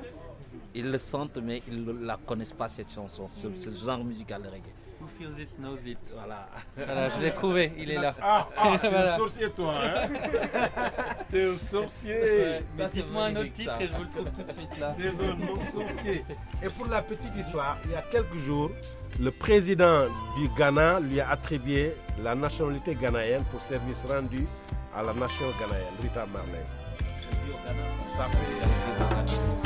Ils 0.76 0.92
le 0.92 0.98
sentent, 0.98 1.38
mais 1.38 1.64
ils 1.70 1.86
ne 1.86 2.06
la 2.06 2.18
connaissent 2.18 2.52
pas, 2.52 2.68
cette 2.68 2.92
chanson, 2.94 3.30
ce, 3.30 3.48
ce 3.56 3.70
genre 3.86 4.04
musical 4.04 4.42
de 4.42 4.50
reggae. 4.50 4.74
Who 5.00 5.08
feels 5.08 5.40
it 5.40 5.50
knows 5.58 5.86
it. 5.86 6.00
Voilà. 6.14 6.50
Voilà, 6.76 7.08
je 7.10 7.22
l'ai 7.22 7.32
trouvé, 7.32 7.72
il 7.78 7.92
est 7.92 7.96
là. 8.02 8.14
Ah, 8.22 8.50
ah 8.58 8.78
Voilà. 8.90 9.18
toi, 9.56 9.74
hein? 9.82 10.10
T'es 11.38 11.46
un 11.46 11.56
sorcier 11.56 12.62
mais 12.76 12.90
cite-moi 12.90 13.26
un 13.26 13.36
autre 13.36 13.52
titre 13.52 13.72
ça. 13.72 13.84
et 13.84 13.88
je 13.88 13.94
vous 13.94 14.04
le 14.04 14.10
trouve 14.10 14.32
tout 14.32 14.42
de 14.42 14.52
suite 14.52 14.80
là. 14.80 14.96
T'es 14.98 15.08
un 15.10 15.36
non-sorcier. 15.36 16.26
Et 16.64 16.70
pour 16.70 16.88
la 16.88 17.02
petite 17.04 17.36
histoire, 17.38 17.78
il 17.86 17.92
y 17.92 17.96
a 17.96 18.02
quelques 18.02 18.38
jours, 18.38 18.72
le 19.20 19.30
président 19.30 20.06
du 20.36 20.50
Ghana 20.58 21.00
lui 21.00 21.20
a 21.20 21.30
attribué 21.30 21.94
la 22.24 22.34
nationalité 22.34 22.96
ghanéenne 22.96 23.44
pour 23.52 23.62
service 23.62 24.04
rendu 24.12 24.46
à 24.96 25.04
la 25.04 25.14
nation 25.14 25.46
ghanéenne, 25.60 25.94
Rita 26.02 26.26
Marley. 26.26 26.66
Ça 28.16 28.26
fait... 28.26 29.57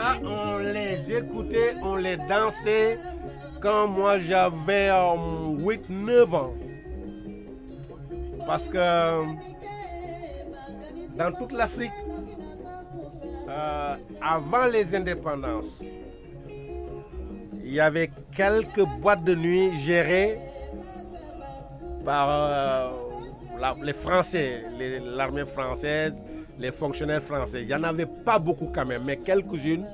On 0.00 0.58
les 0.58 1.12
écoutait, 1.12 1.74
on 1.82 1.96
les 1.96 2.16
dansait 2.16 2.98
quand 3.60 3.88
moi 3.88 4.18
j'avais 4.18 4.90
8-9 4.90 6.34
ans. 6.34 6.54
Parce 8.46 8.68
que 8.68 9.24
dans 11.16 11.32
toute 11.32 11.52
l'Afrique, 11.52 11.90
euh, 13.48 13.94
avant 14.22 14.66
les 14.66 14.94
indépendances, 14.94 15.82
il 17.64 17.72
y 17.74 17.80
avait 17.80 18.10
quelques 18.34 18.84
boîtes 19.00 19.24
de 19.24 19.34
nuit 19.34 19.78
gérées 19.80 20.38
par 22.04 22.28
euh, 22.30 22.88
les 23.82 23.92
Français, 23.92 24.62
l'armée 25.02 25.44
française, 25.44 26.14
les 26.58 26.72
fonctionnaires 26.72 27.22
français. 27.22 27.62
Il 27.62 27.68
n'y 27.68 27.74
en 27.74 27.84
avait 27.84 28.06
pas 28.06 28.38
beaucoup 28.38 28.70
quand 28.74 28.86
même, 28.86 29.02
mais 29.04 29.16
quelques-unes. 29.16 29.84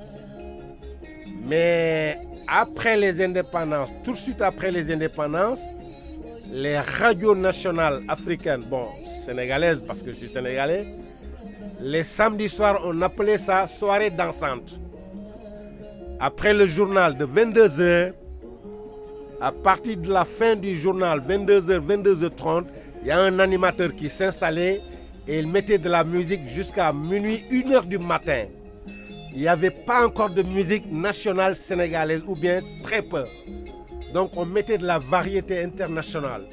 Mais 1.47 2.17
après 2.47 2.97
les 2.97 3.23
indépendances, 3.23 3.91
tout 4.03 4.11
de 4.11 4.17
suite 4.17 4.41
après 4.41 4.71
les 4.71 4.91
indépendances, 4.91 5.61
les 6.51 6.79
radios 6.79 7.35
nationales 7.35 8.01
africaines, 8.07 8.63
bon, 8.63 8.85
sénégalaises 9.25 9.81
parce 9.85 10.01
que 10.01 10.11
je 10.11 10.17
suis 10.17 10.29
sénégalais, 10.29 10.85
les 11.81 12.03
samedis 12.03 12.49
soirs, 12.49 12.81
on 12.85 12.99
appelait 13.01 13.37
ça 13.37 13.67
soirée 13.67 14.09
dansante. 14.09 14.79
Après 16.19 16.53
le 16.53 16.65
journal 16.65 17.17
de 17.17 17.25
22h, 17.25 18.13
à 19.41 19.51
partir 19.51 19.97
de 19.97 20.11
la 20.11 20.25
fin 20.25 20.55
du 20.55 20.75
journal, 20.75 21.19
22h, 21.19 21.79
22h30, 21.85 22.63
il 23.01 23.09
y 23.09 23.11
a 23.11 23.19
un 23.19 23.37
animateur 23.39 23.93
qui 23.93 24.09
s'installait 24.09 24.81
et 25.27 25.39
il 25.39 25.47
mettait 25.47 25.77
de 25.77 25.89
la 25.89 26.03
musique 26.03 26.47
jusqu'à 26.53 26.93
minuit, 26.93 27.43
1h 27.51 27.87
du 27.87 27.97
matin. 27.97 28.45
Il 29.33 29.41
n'y 29.41 29.47
avait 29.47 29.71
pas 29.71 30.05
encore 30.05 30.29
de 30.29 30.43
musique 30.43 30.89
nationale 30.91 31.57
sénégalaise 31.57 32.23
ou 32.25 32.35
bien 32.35 32.61
très 32.83 33.01
peu. 33.01 33.25
Donc 34.13 34.31
on 34.37 34.45
mettait 34.45 34.77
de 34.77 34.85
la 34.85 34.97
variété 34.97 35.61
internationale, 35.63 36.43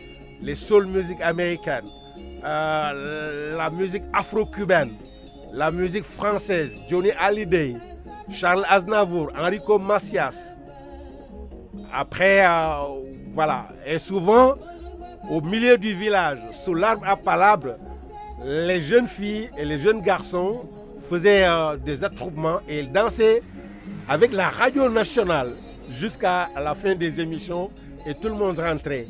les 0.40 0.56
soul 0.56 0.86
music 0.86 1.20
américaines, 1.20 1.86
euh, 2.44 3.56
la 3.56 3.70
musique 3.70 4.02
afro-cubaine, 4.12 4.92
la 5.52 5.70
musique 5.70 6.04
française, 6.04 6.72
Johnny 6.88 7.10
Hallyday, 7.20 7.76
Charles 8.30 8.64
Aznavour, 8.68 9.30
Enrico 9.38 9.78
Macias. 9.78 10.56
Après, 11.92 12.44
euh, 12.44 13.02
voilà. 13.32 13.68
Et 13.86 13.98
souvent, 13.98 14.54
au 15.30 15.40
milieu 15.40 15.78
du 15.78 15.94
village, 15.94 16.38
sous 16.52 16.74
l'arbre 16.74 17.06
à 17.06 17.16
palabres, 17.16 17.76
les 18.44 18.80
jeunes 18.80 19.06
filles 19.06 19.50
et 19.56 19.64
les 19.64 19.78
jeunes 19.78 20.02
garçons 20.02 20.68
faisaient 21.08 21.44
euh, 21.44 21.76
des 21.76 22.04
attroupements 22.04 22.61
et 22.68 22.82
dansaient 22.82 23.42
avec 24.08 24.32
la 24.32 24.49
radio 24.49 24.88
nationale 24.88 25.52
jusqu'à 25.99 26.49
la 26.62 26.75
fin 26.75 26.94
des 26.94 27.20
émissions 27.20 27.70
et 28.06 28.14
tout 28.14 28.28
le 28.28 28.34
monde 28.34 28.58
rentrait. 28.58 29.06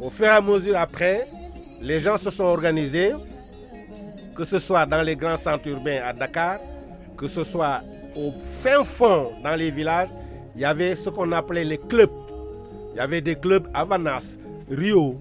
Au 0.00 0.10
fur 0.10 0.26
et 0.26 0.30
à 0.30 0.40
mesure 0.40 0.76
après, 0.76 1.26
les 1.82 2.00
gens 2.00 2.16
se 2.18 2.30
sont 2.30 2.44
organisés, 2.44 3.12
que 4.34 4.44
ce 4.44 4.58
soit 4.58 4.86
dans 4.86 5.02
les 5.02 5.16
grands 5.16 5.36
centres 5.38 5.66
urbains 5.68 6.00
à 6.06 6.12
Dakar, 6.12 6.58
que 7.16 7.26
ce 7.26 7.42
soit 7.44 7.80
au 8.14 8.32
fin 8.62 8.84
fond 8.84 9.28
dans 9.42 9.54
les 9.56 9.70
villages, 9.70 10.08
il 10.54 10.62
y 10.62 10.64
avait 10.64 10.96
ce 10.96 11.10
qu'on 11.10 11.32
appelait 11.32 11.64
les 11.64 11.78
clubs. 11.78 12.10
Il 12.94 12.98
y 12.98 13.00
avait 13.00 13.20
des 13.20 13.36
clubs 13.36 13.68
à 13.74 13.84
Rio, 14.70 15.20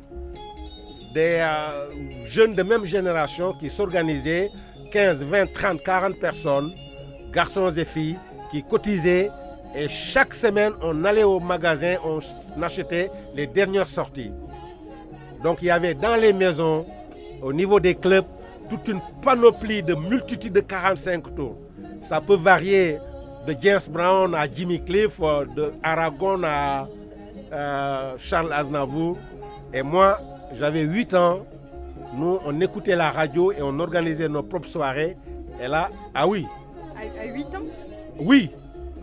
des 1.15 1.37
euh, 1.39 1.89
jeunes 2.25 2.53
de 2.53 2.61
même 2.61 2.83
génération 2.83 3.53
qui 3.53 3.69
s'organisaient, 3.69 4.51
15, 4.91 5.23
20, 5.23 5.53
30, 5.53 5.81
40 5.81 6.19
personnes, 6.19 6.73
garçons 7.31 7.71
et 7.71 7.85
filles, 7.85 8.17
qui 8.51 8.61
cotisaient. 8.63 9.31
Et 9.77 9.87
chaque 9.87 10.35
semaine, 10.35 10.73
on 10.81 11.05
allait 11.05 11.23
au 11.23 11.39
magasin, 11.39 11.95
on 12.05 12.19
achetait 12.61 13.09
les 13.33 13.47
dernières 13.47 13.87
sorties. 13.87 14.31
Donc 15.41 15.59
il 15.61 15.67
y 15.67 15.71
avait 15.71 15.93
dans 15.93 16.17
les 16.19 16.33
maisons, 16.33 16.85
au 17.41 17.53
niveau 17.53 17.79
des 17.79 17.95
clubs, 17.95 18.25
toute 18.69 18.87
une 18.89 18.99
panoplie 19.23 19.83
de 19.83 19.93
multitudes 19.95 20.53
de 20.53 20.59
45 20.59 21.33
tours. 21.33 21.57
Ça 22.03 22.19
peut 22.19 22.35
varier 22.35 22.97
de 23.47 23.55
James 23.61 23.79
Brown 23.87 24.35
à 24.35 24.51
Jimmy 24.53 24.83
Cliff, 24.83 25.19
de 25.19 25.71
Aragon 25.81 26.41
à 26.43 26.87
euh, 27.53 28.13
Charles 28.17 28.51
Aznavour. 28.51 29.17
Et 29.73 29.81
moi, 29.81 30.19
j'avais 30.57 30.81
8 30.81 31.13
ans. 31.15 31.45
Nous, 32.15 32.39
on 32.45 32.61
écoutait 32.61 32.95
la 32.95 33.09
radio 33.11 33.51
et 33.51 33.61
on 33.61 33.79
organisait 33.79 34.29
nos 34.29 34.43
propres 34.43 34.67
soirées. 34.67 35.15
Et 35.63 35.67
là, 35.67 35.89
ah 36.13 36.27
oui, 36.27 36.45
À, 36.95 37.21
à 37.21 37.25
8 37.25 37.41
ans, 37.43 37.47
oui. 38.19 38.49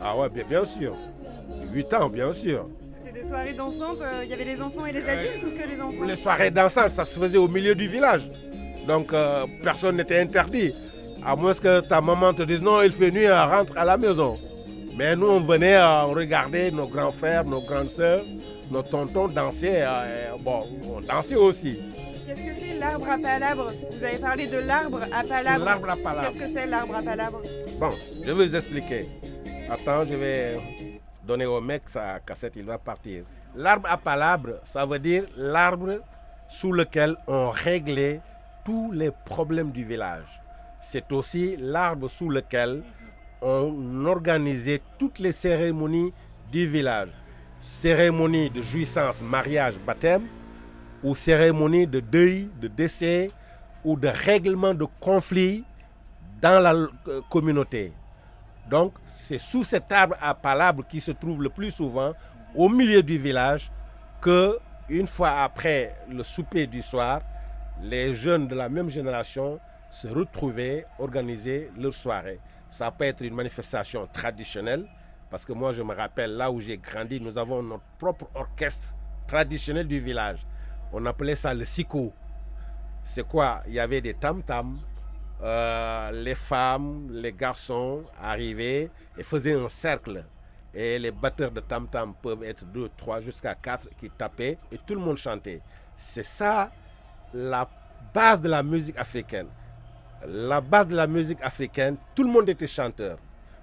Ah 0.01 0.17
ouais, 0.17 0.29
bien, 0.31 0.45
bien 0.49 0.65
sûr. 0.65 0.95
8 1.73 1.95
ans, 1.95 2.09
bien 2.09 2.33
sûr. 2.33 2.67
c'était 3.05 3.23
des 3.23 3.29
soirées 3.29 3.53
dansantes, 3.55 4.01
euh, 4.03 4.21
il 4.25 4.31
y 4.31 4.33
avait 4.35 4.45
les 4.45 4.61
enfants 4.61 4.87
et 4.87 4.93
les 4.93 5.09
adultes 5.09 5.45
ou 5.45 5.51
que 5.63 5.69
les 5.69 5.81
enfants? 5.81 6.05
Les 6.07 6.17
soirées 6.17 6.51
dansantes, 6.51 6.91
ça 6.91 7.05
se 7.05 7.19
faisait 7.19 7.39
au 7.39 7.49
milieu 7.49 7.75
du 7.75 7.89
village. 7.89 8.23
Donc 8.87 9.13
euh, 9.13 9.45
personne 9.63 9.97
n'était 9.97 10.21
interdit. 10.21 10.75
À 11.25 11.37
moins 11.37 11.55
que 11.55 11.81
ta 11.81 12.01
maman 12.01 12.33
te 12.35 12.43
dise 12.43 12.61
non, 12.61 12.83
il 12.83 12.91
fait 12.93 13.11
nuit, 13.11 13.31
rentre 13.31 13.75
à 13.77 13.85
la 13.85 13.97
maison. 13.97 14.37
Mais 14.99 15.15
nous, 15.17 15.29
on 15.29 15.41
venait 15.41 15.77
euh, 15.77 16.03
regarder 16.05 16.71
nos 16.71 16.87
grands 16.87 17.13
frères, 17.13 17.45
nos 17.45 17.61
grandes 17.63 17.89
sœurs, 17.91 18.23
nos 18.73 18.83
tontons 18.83 19.29
danser. 19.29 19.83
euh, 19.83 20.33
bon, 20.41 20.61
on 20.89 21.01
dansait 21.01 21.37
aussi. 21.37 21.79
Qu'est-ce 22.27 22.41
que 22.41 22.55
c'est 22.61 22.79
l'arbre 22.79 23.09
à 23.11 23.19
palabres 23.19 23.71
Vous 23.91 24.05
avez 24.05 24.19
parlé 24.19 24.47
de 24.47 24.59
l'arbre 24.59 25.01
à 25.13 25.23
palabres. 25.25 25.65
l'arbre 25.65 25.91
à 25.91 25.97
palabres. 25.97 26.33
Qu'est-ce 26.33 26.39
que 26.53 26.53
c'est 26.59 26.67
l'arbre 26.67 26.97
à 26.97 27.03
palabres 27.03 27.43
Bon, 27.79 27.91
je 28.25 28.31
vais 28.33 28.47
vous 28.47 28.57
expliquer. 28.57 29.07
Attends, 29.71 30.05
je 30.05 30.15
vais 30.15 30.59
donner 31.27 31.47
au 31.47 31.61
mec 31.61 31.83
sa 31.87 32.19
cassette, 32.21 32.55
il 32.57 32.65
va 32.65 32.79
partir. 32.79 33.25
L'arbre 33.55 33.89
à 33.91 33.97
palabres, 33.99 34.61
ça 34.65 34.87
veut 34.87 34.99
dire 34.99 35.25
l'arbre 35.37 36.01
sous 36.49 36.73
lequel 36.73 37.17
on 37.27 37.51
réglait 37.51 38.21
tous 38.65 38.91
les 38.93 39.11
problèmes 39.27 39.71
du 39.71 39.85
village. 39.85 40.41
C'est 40.81 41.13
aussi 41.13 41.57
l'arbre 41.59 42.09
sous 42.09 42.29
lequel 42.31 42.83
on 43.43 44.07
organisait 44.07 44.81
toutes 44.99 45.19
les 45.19 45.33
cérémonies 45.33 46.13
du 46.51 46.67
village. 46.67 47.09
Cérémonie 47.63 48.51
de 48.51 48.61
jouissance, 48.61 49.23
mariage, 49.23 49.75
baptême, 49.87 50.27
ou 51.03 51.15
cérémonie 51.15 51.87
de 51.87 52.01
deuil, 52.01 52.51
de 52.61 52.69
décès, 52.69 53.31
ou 53.85 53.97
de 53.97 54.09
règlement 54.09 54.75
de 54.75 54.87
conflits 55.01 55.65
dans 56.41 56.61
la 56.61 56.73
euh, 56.75 57.21
communauté. 57.31 57.93
Donc, 58.69 58.95
c'est 59.17 59.39
sous 59.39 59.65
cet 59.65 59.91
arbre 59.93 60.17
à 60.21 60.35
palabres 60.35 60.85
qui 60.87 61.01
se 61.01 61.13
trouve 61.13 61.43
le 61.43 61.49
plus 61.49 61.71
souvent 61.71 62.13
au 62.55 62.69
milieu 62.69 63.03
du 63.03 63.17
village 63.17 63.71
que, 64.21 64.59
une 64.89 65.07
fois 65.07 65.31
après 65.43 65.95
le 66.11 66.23
souper 66.23 66.67
du 66.67 66.83
soir, 66.83 67.23
les 67.81 68.15
jeunes 68.15 68.49
de 68.49 68.55
la 68.55 68.69
même 68.69 68.91
génération 68.91 69.59
se 69.89 70.09
retrouvaient, 70.09 70.87
organiser 70.99 71.71
leur 71.77 71.95
soirée. 71.95 72.41
Ça 72.71 72.91
peut 72.91 73.05
être 73.05 73.23
une 73.23 73.35
manifestation 73.35 74.09
traditionnelle, 74.13 74.87
parce 75.33 75.47
que 75.47 75.55
moi 75.55 75.73
je 75.73 75.83
me 75.83 75.95
rappelle 75.95 76.37
là 76.37 76.51
où 76.51 76.61
j'ai 76.61 76.77
grandi, 76.77 77.19
nous 77.19 77.39
avons 77.39 77.63
notre 77.63 77.83
propre 77.99 78.29
orchestre 78.35 78.95
traditionnel 79.27 79.89
du 79.89 79.99
village. 79.99 80.47
On 80.93 81.07
appelait 81.07 81.37
ça 81.37 81.55
le 81.55 81.65
siko. 81.65 82.13
C'est 83.03 83.27
quoi? 83.27 83.63
Il 83.67 83.73
y 83.73 83.81
avait 83.81 84.03
des 84.03 84.13
tam-tams, 84.13 84.79
euh, 85.41 86.11
les 86.13 86.35
femmes, 86.35 87.09
les 87.11 87.33
garçons 87.33 88.05
arrivaient 88.21 88.91
et 89.17 89.23
faisaient 89.23 89.55
un 89.55 89.71
cercle. 89.71 90.23
Et 90.75 90.99
les 90.99 91.11
batteurs 91.11 91.51
de 91.51 91.61
tam-tam 91.61 92.13
peuvent 92.23 92.45
être 92.45 92.67
deux, 92.67 92.91
trois, 92.95 93.23
jusqu'à 93.23 93.55
quatre 93.55 93.89
qui 93.99 94.11
tapaient 94.11 94.59
et 94.71 94.77
tout 94.87 94.95
le 94.95 95.01
monde 95.01 95.17
chantait. 95.17 95.63
C'est 95.97 96.27
ça 96.27 96.71
la 97.33 97.67
base 98.13 98.43
de 98.43 98.51
la 98.51 98.63
musique 98.63 98.99
africaine. 98.99 99.49
La 100.27 100.61
base 100.61 100.89
de 100.89 100.95
la 100.95 101.07
musique 101.07 101.41
africaine, 101.41 101.97
tout 102.15 102.23
le 102.23 102.31
monde 102.31 102.51
était 102.51 102.67
chanteur. 102.67 103.17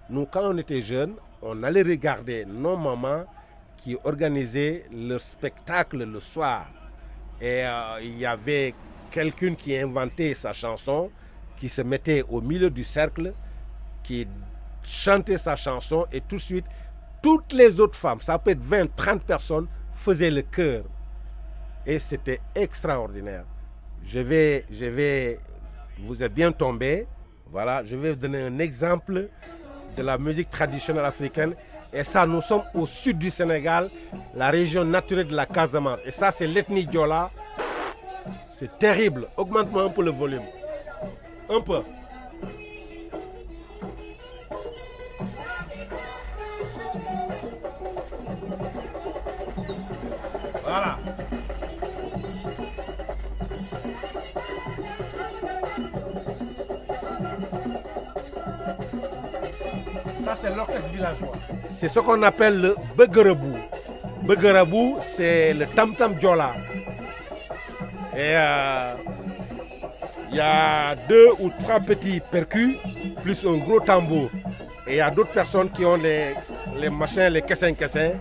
Nous, 0.09 0.25
quand 0.25 0.53
on 0.53 0.57
était 0.57 0.81
jeunes, 0.81 1.15
on 1.41 1.63
allait 1.63 1.83
regarder 1.83 2.45
nos 2.45 2.75
mamans 2.75 3.25
qui 3.77 3.97
organisaient 4.03 4.85
leur 4.91 5.21
spectacle 5.21 6.03
le 6.03 6.19
soir. 6.19 6.67
Et 7.39 7.63
euh, 7.63 7.99
il 8.01 8.17
y 8.17 8.25
avait 8.25 8.73
quelqu'un 9.11 9.55
qui 9.55 9.77
inventait 9.77 10.33
sa 10.33 10.51
chanson, 10.51 11.09
qui 11.57 11.69
se 11.69 11.81
mettait 11.81 12.23
au 12.27 12.41
milieu 12.41 12.69
du 12.69 12.83
cercle, 12.83 13.33
qui 14.03 14.27
chantait 14.83 15.37
sa 15.37 15.55
chanson 15.55 16.05
et 16.11 16.21
tout 16.21 16.35
de 16.37 16.41
suite 16.41 16.65
toutes 17.21 17.53
les 17.53 17.79
autres 17.79 17.95
femmes, 17.95 18.21
ça 18.21 18.39
peut 18.39 18.51
être 18.51 18.61
20, 18.61 18.95
30 18.95 19.23
personnes, 19.23 19.67
faisaient 19.91 20.31
le 20.31 20.41
chœur. 20.41 20.85
Et 21.85 21.99
c'était 21.99 22.39
extraordinaire. 22.55 23.45
Je 24.05 24.19
vais, 24.19 24.65
je 24.71 24.85
vais, 24.85 25.39
vous 25.99 26.23
êtes 26.23 26.33
bien 26.33 26.51
tombé. 26.51 27.07
Voilà, 27.51 27.83
je 27.83 27.95
vais 27.95 28.11
vous 28.11 28.15
donner 28.15 28.41
un 28.41 28.59
exemple 28.59 29.29
de 29.98 30.03
la 30.03 30.17
musique 30.17 30.50
traditionnelle 30.50 31.05
africaine. 31.05 31.53
Et 31.91 32.03
ça, 32.03 32.25
nous 32.25 32.41
sommes 32.41 32.63
au 32.75 32.86
sud 32.86 33.17
du 33.17 33.31
Sénégal, 33.31 33.89
la 34.36 34.50
région 34.50 34.86
naturelle 34.86 35.27
de 35.27 35.36
la 35.36 35.46
Casamance. 35.46 36.00
Et 36.05 36.12
ça, 36.12 36.31
c'est 36.31 36.48
l'ethnie 36.48 36.86
Diola. 36.86 37.29
C'est 38.60 38.77
terrible. 38.77 39.27
Augmente-moi 39.38 39.84
un 39.84 39.89
peu 39.89 40.03
le 40.03 40.12
volume. 40.12 40.41
Un 41.50 41.62
peu. 41.62 41.79
Voilà. 50.63 50.98
C'est 61.79 61.89
ce 61.89 61.99
qu'on 61.99 62.21
appelle 62.23 62.61
le 62.61 62.75
Begerabou. 62.95 63.55
Begerabou, 64.23 64.97
c'est 65.01 65.53
le 65.53 65.65
tam-tam 65.65 66.13
diola. 66.15 66.51
Et 68.15 68.35
euh, 68.35 68.93
il 70.29 70.35
y 70.35 70.39
a 70.41 70.95
deux 71.07 71.29
ou 71.39 71.49
trois 71.63 71.79
petits 71.79 72.19
percus, 72.19 72.75
plus 73.23 73.45
un 73.45 73.57
gros 73.57 73.79
tambour. 73.79 74.29
Et 74.87 74.93
il 74.93 74.97
y 74.97 75.01
a 75.01 75.09
d'autres 75.09 75.31
personnes 75.31 75.69
qui 75.69 75.85
ont 75.85 75.95
les, 75.95 76.33
les 76.77 76.89
machins, 76.89 77.29
les 77.29 77.41
caissins 77.41 77.73
caissins. 77.73 78.11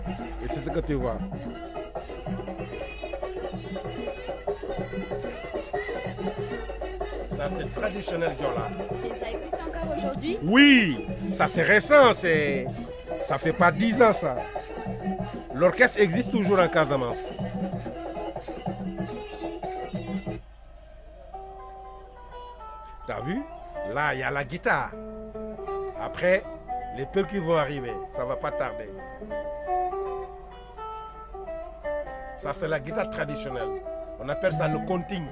Et 0.43 0.47
c'est 0.47 0.63
ce 0.63 0.69
que 0.69 0.79
tu 0.79 0.93
vois. 0.93 1.17
Ça, 7.37 7.49
c'est 7.57 7.79
traditionnel 7.79 8.31
diola. 8.39 9.38
Oui, 10.43 11.05
ça 11.33 11.47
c'est 11.47 11.63
récent, 11.63 12.13
c'est 12.13 12.65
ça 13.25 13.37
fait 13.37 13.53
pas 13.53 13.71
10 13.71 14.01
ans 14.01 14.13
ça. 14.13 14.35
L'orchestre 15.53 15.99
existe 15.99 16.31
toujours 16.31 16.59
en 16.59 16.67
Casamance. 16.67 17.17
T'as 23.07 23.21
vu? 23.21 23.41
Là, 23.93 24.13
il 24.13 24.19
y 24.19 24.23
a 24.23 24.29
la 24.29 24.43
guitare. 24.43 24.91
Après, 26.01 26.43
les 26.97 27.05
percus 27.05 27.41
vont 27.41 27.57
arriver, 27.57 27.91
ça 28.15 28.23
va 28.23 28.35
pas 28.35 28.51
tarder. 28.51 28.89
Ça 32.41 32.53
c'est 32.55 32.67
la 32.67 32.79
guitare 32.79 33.09
traditionnelle. 33.09 33.81
On 34.19 34.29
appelle 34.29 34.53
ça 34.53 34.67
le 34.67 34.85
conting. 34.87 35.25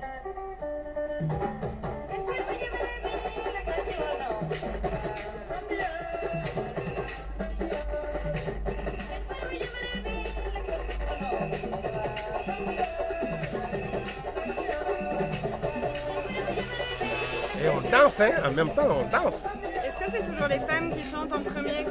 Danse, 17.92 18.20
hein, 18.20 18.32
en 18.46 18.52
même 18.52 18.70
temps, 18.70 18.88
on 18.90 19.04
danse. 19.10 19.44
Est-ce 19.86 20.06
que 20.06 20.12
c'est 20.12 20.32
toujours 20.32 20.48
les 20.48 20.60
femmes 20.60 20.90
qui 20.90 21.04
chantent 21.10 21.34
en 21.34 21.42
premier? 21.42 21.86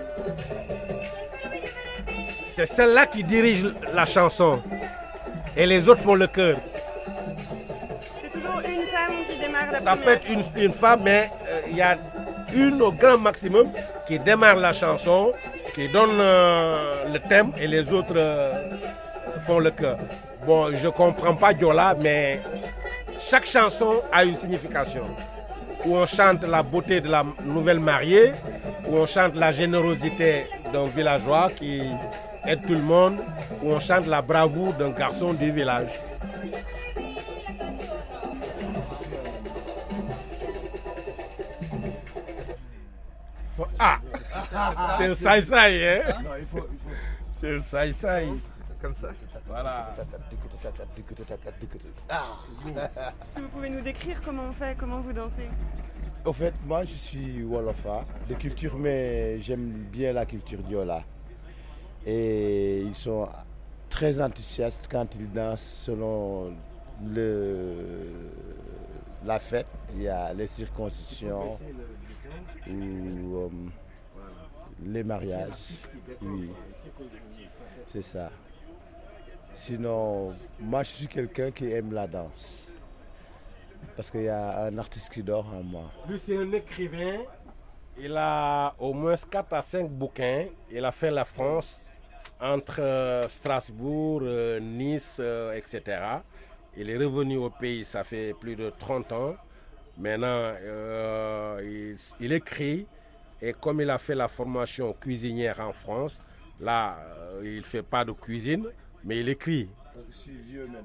C'est 2.47 2.67
celle-là 2.67 3.07
qui 3.07 3.23
dirige 3.23 3.67
la 3.95 4.07
chanson. 4.07 4.63
Et 5.57 5.67
les 5.67 5.89
autres 5.89 6.03
font 6.03 6.15
le 6.15 6.27
chœur. 6.27 6.57
C'est 8.23 8.31
toujours 8.33 8.61
une 8.61 8.87
femme 8.87 9.17
qui 9.29 9.39
démarre 9.39 9.73
la 9.73 9.81
Ça 9.81 9.97
peut 9.97 10.11
être 10.11 10.29
une, 10.29 10.45
une 10.63 10.73
femme, 10.73 11.01
mais 11.05 11.31
euh, 11.49 11.61
il 11.71 11.77
y 11.77 11.83
a 11.83 11.97
une 12.55 12.81
au 12.83 12.93
grand 12.93 13.19
maximum 13.19 13.69
qui 14.07 14.19
démarre 14.19 14.57
la 14.57 14.73
chanson, 14.73 15.33
qui 15.75 15.89
donne 15.89 16.19
euh, 16.19 17.13
le 17.13 17.19
thème 17.21 17.53
et 17.61 17.67
les 17.67 17.93
autres 17.93 18.15
euh, 18.17 18.53
font 19.47 19.59
le 19.59 19.71
chœur. 19.71 19.99
Bon, 20.47 20.73
je 20.73 20.89
comprends 20.89 21.35
pas 21.35 21.53
Diola, 21.53 21.95
mais 22.01 22.41
chaque 23.29 23.47
chanson 23.47 24.01
a 24.13 24.25
une 24.25 24.35
signification. 24.35 25.03
Où 25.87 25.96
on 25.96 26.07
chante 26.07 26.42
la 26.42 26.62
beauté 26.62 27.01
de 27.01 27.09
la 27.09 27.25
nouvelle 27.44 27.79
mariée, 27.79 28.33
où 28.88 28.96
on 28.96 29.07
chante 29.07 29.35
la 29.37 29.53
générosité 29.53 30.46
d'un 30.72 30.85
villageois 30.85 31.49
qui 31.57 31.81
aide 32.44 32.62
tout 32.66 32.75
le 32.75 32.83
monde, 32.83 33.18
où 33.62 33.70
on 33.70 33.79
chante 33.79 34.07
la 34.07 34.20
bravoure 34.20 34.72
d'un 34.75 34.90
garçon 34.90 35.33
du 35.33 35.51
village. 35.53 35.92
Ah 43.79 43.99
C'est 44.99 45.07
un 45.07 45.14
saï-saï, 45.14 45.85
hein? 45.85 46.14
C'est 47.40 47.55
un 47.55 47.61
saï-saï. 47.61 48.33
Comme 48.83 48.94
ça? 48.94 49.09
Voilà. 49.46 49.94
Est-ce 52.69 53.35
que 53.35 53.41
vous 53.41 53.49
pouvez 53.49 53.71
nous 53.71 53.81
décrire 53.81 54.21
comment 54.23 54.45
on 54.49 54.53
fait, 54.53 54.77
comment 54.79 55.01
vous 55.01 55.13
dansez 55.13 55.49
Au 56.25 56.33
fait, 56.33 56.55
moi 56.65 56.85
je 56.85 56.95
suis 56.95 57.43
Wolofa 57.43 58.05
de 58.29 58.35
culture, 58.35 58.77
mais 58.77 59.41
j'aime 59.41 59.87
bien 59.93 60.13
la 60.13 60.27
culture 60.27 60.59
Diola. 60.63 61.03
Et 62.05 62.81
ils 62.83 62.97
sont 62.97 63.29
très 63.89 64.21
enthousiastes 64.21 64.89
quand 64.91 65.15
ils 65.15 65.31
dansent 65.31 65.83
selon 65.85 66.53
le, 67.05 68.31
la 69.25 69.39
fête. 69.39 69.67
Il 69.95 70.03
y 70.03 70.09
a 70.09 70.33
les 70.33 70.47
circoncisions 70.47 71.59
ou 72.69 73.37
euh, 73.37 73.49
les 74.85 75.05
mariages. 75.05 75.75
Oui, 76.23 76.51
c'est 77.87 78.03
ça. 78.03 78.31
Sinon, 79.57 80.35
moi 80.61 80.83
je 80.83 80.90
suis 80.90 81.07
quelqu'un 81.09 81.51
qui 81.51 81.73
aime 81.73 81.92
la 81.92 82.07
danse. 82.07 82.71
Parce 83.97 84.11
qu'il 84.11 84.25
y 84.25 84.29
a 84.29 84.64
un 84.66 84.77
artiste 84.77 85.11
qui 85.11 85.23
dort 85.23 85.47
en 85.47 85.62
moi. 85.62 85.90
Lui, 86.07 86.19
c'est 86.19 86.37
un 86.37 86.53
écrivain. 86.53 87.21
Il 87.99 88.14
a 88.19 88.75
au 88.79 88.92
moins 88.92 89.16
4 89.16 89.53
à 89.55 89.62
5 89.62 89.88
bouquins. 89.88 90.45
Il 90.71 90.85
a 90.85 90.92
fait 90.92 91.11
la 91.11 91.25
France 91.25 91.81
entre 92.38 92.83
euh, 92.83 93.27
Strasbourg, 93.29 94.21
euh, 94.23 94.61
Nice, 94.61 95.16
euh, 95.21 95.55
etc. 95.55 96.03
Il 96.77 96.90
est 96.90 96.99
revenu 96.99 97.38
au 97.38 97.49
pays, 97.49 97.87
ça 97.87 98.05
fait 98.05 98.35
plus 98.38 98.57
de 98.57 98.71
30 98.79 99.12
ans. 99.12 99.37
Maintenant, 99.97 100.53
il, 101.62 101.97
il 102.21 102.33
écrit. 102.35 102.87
Et 103.40 103.55
comme 103.55 103.81
il 103.81 103.88
a 103.88 103.97
fait 103.97 104.14
la 104.14 104.29
formation 104.29 104.92
cuisinière 104.92 105.61
en 105.61 105.73
France, 105.73 106.21
là, 106.61 106.99
il 107.42 107.61
ne 107.61 107.62
fait 107.62 107.83
pas 107.83 108.05
de 108.05 108.12
cuisine, 108.12 108.66
mais 109.07 109.21
il 109.21 109.29
écrit. 109.31 109.71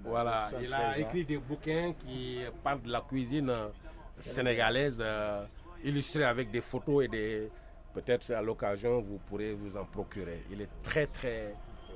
Voilà, 0.05 0.49
il 0.61 0.73
a 0.73 0.97
écrit 0.97 1.25
des 1.25 1.37
bouquins 1.37 1.93
qui 1.93 2.39
parlent 2.63 2.81
de 2.81 2.89
la 2.91 3.01
cuisine 3.01 3.49
euh, 3.49 3.67
sénégalaise, 4.17 4.97
euh, 5.01 5.43
illustrés 5.83 6.23
avec 6.23 6.49
des 6.51 6.61
photos 6.61 7.03
et 7.05 7.07
des. 7.09 7.51
Peut-être 7.93 8.31
à 8.31 8.41
l'occasion, 8.41 9.01
vous 9.01 9.17
pourrez 9.27 9.53
vous 9.53 9.75
en 9.75 9.83
procurer. 9.83 10.43
Il 10.49 10.61
est 10.61 10.69
très, 10.81 11.07
très. 11.07 11.53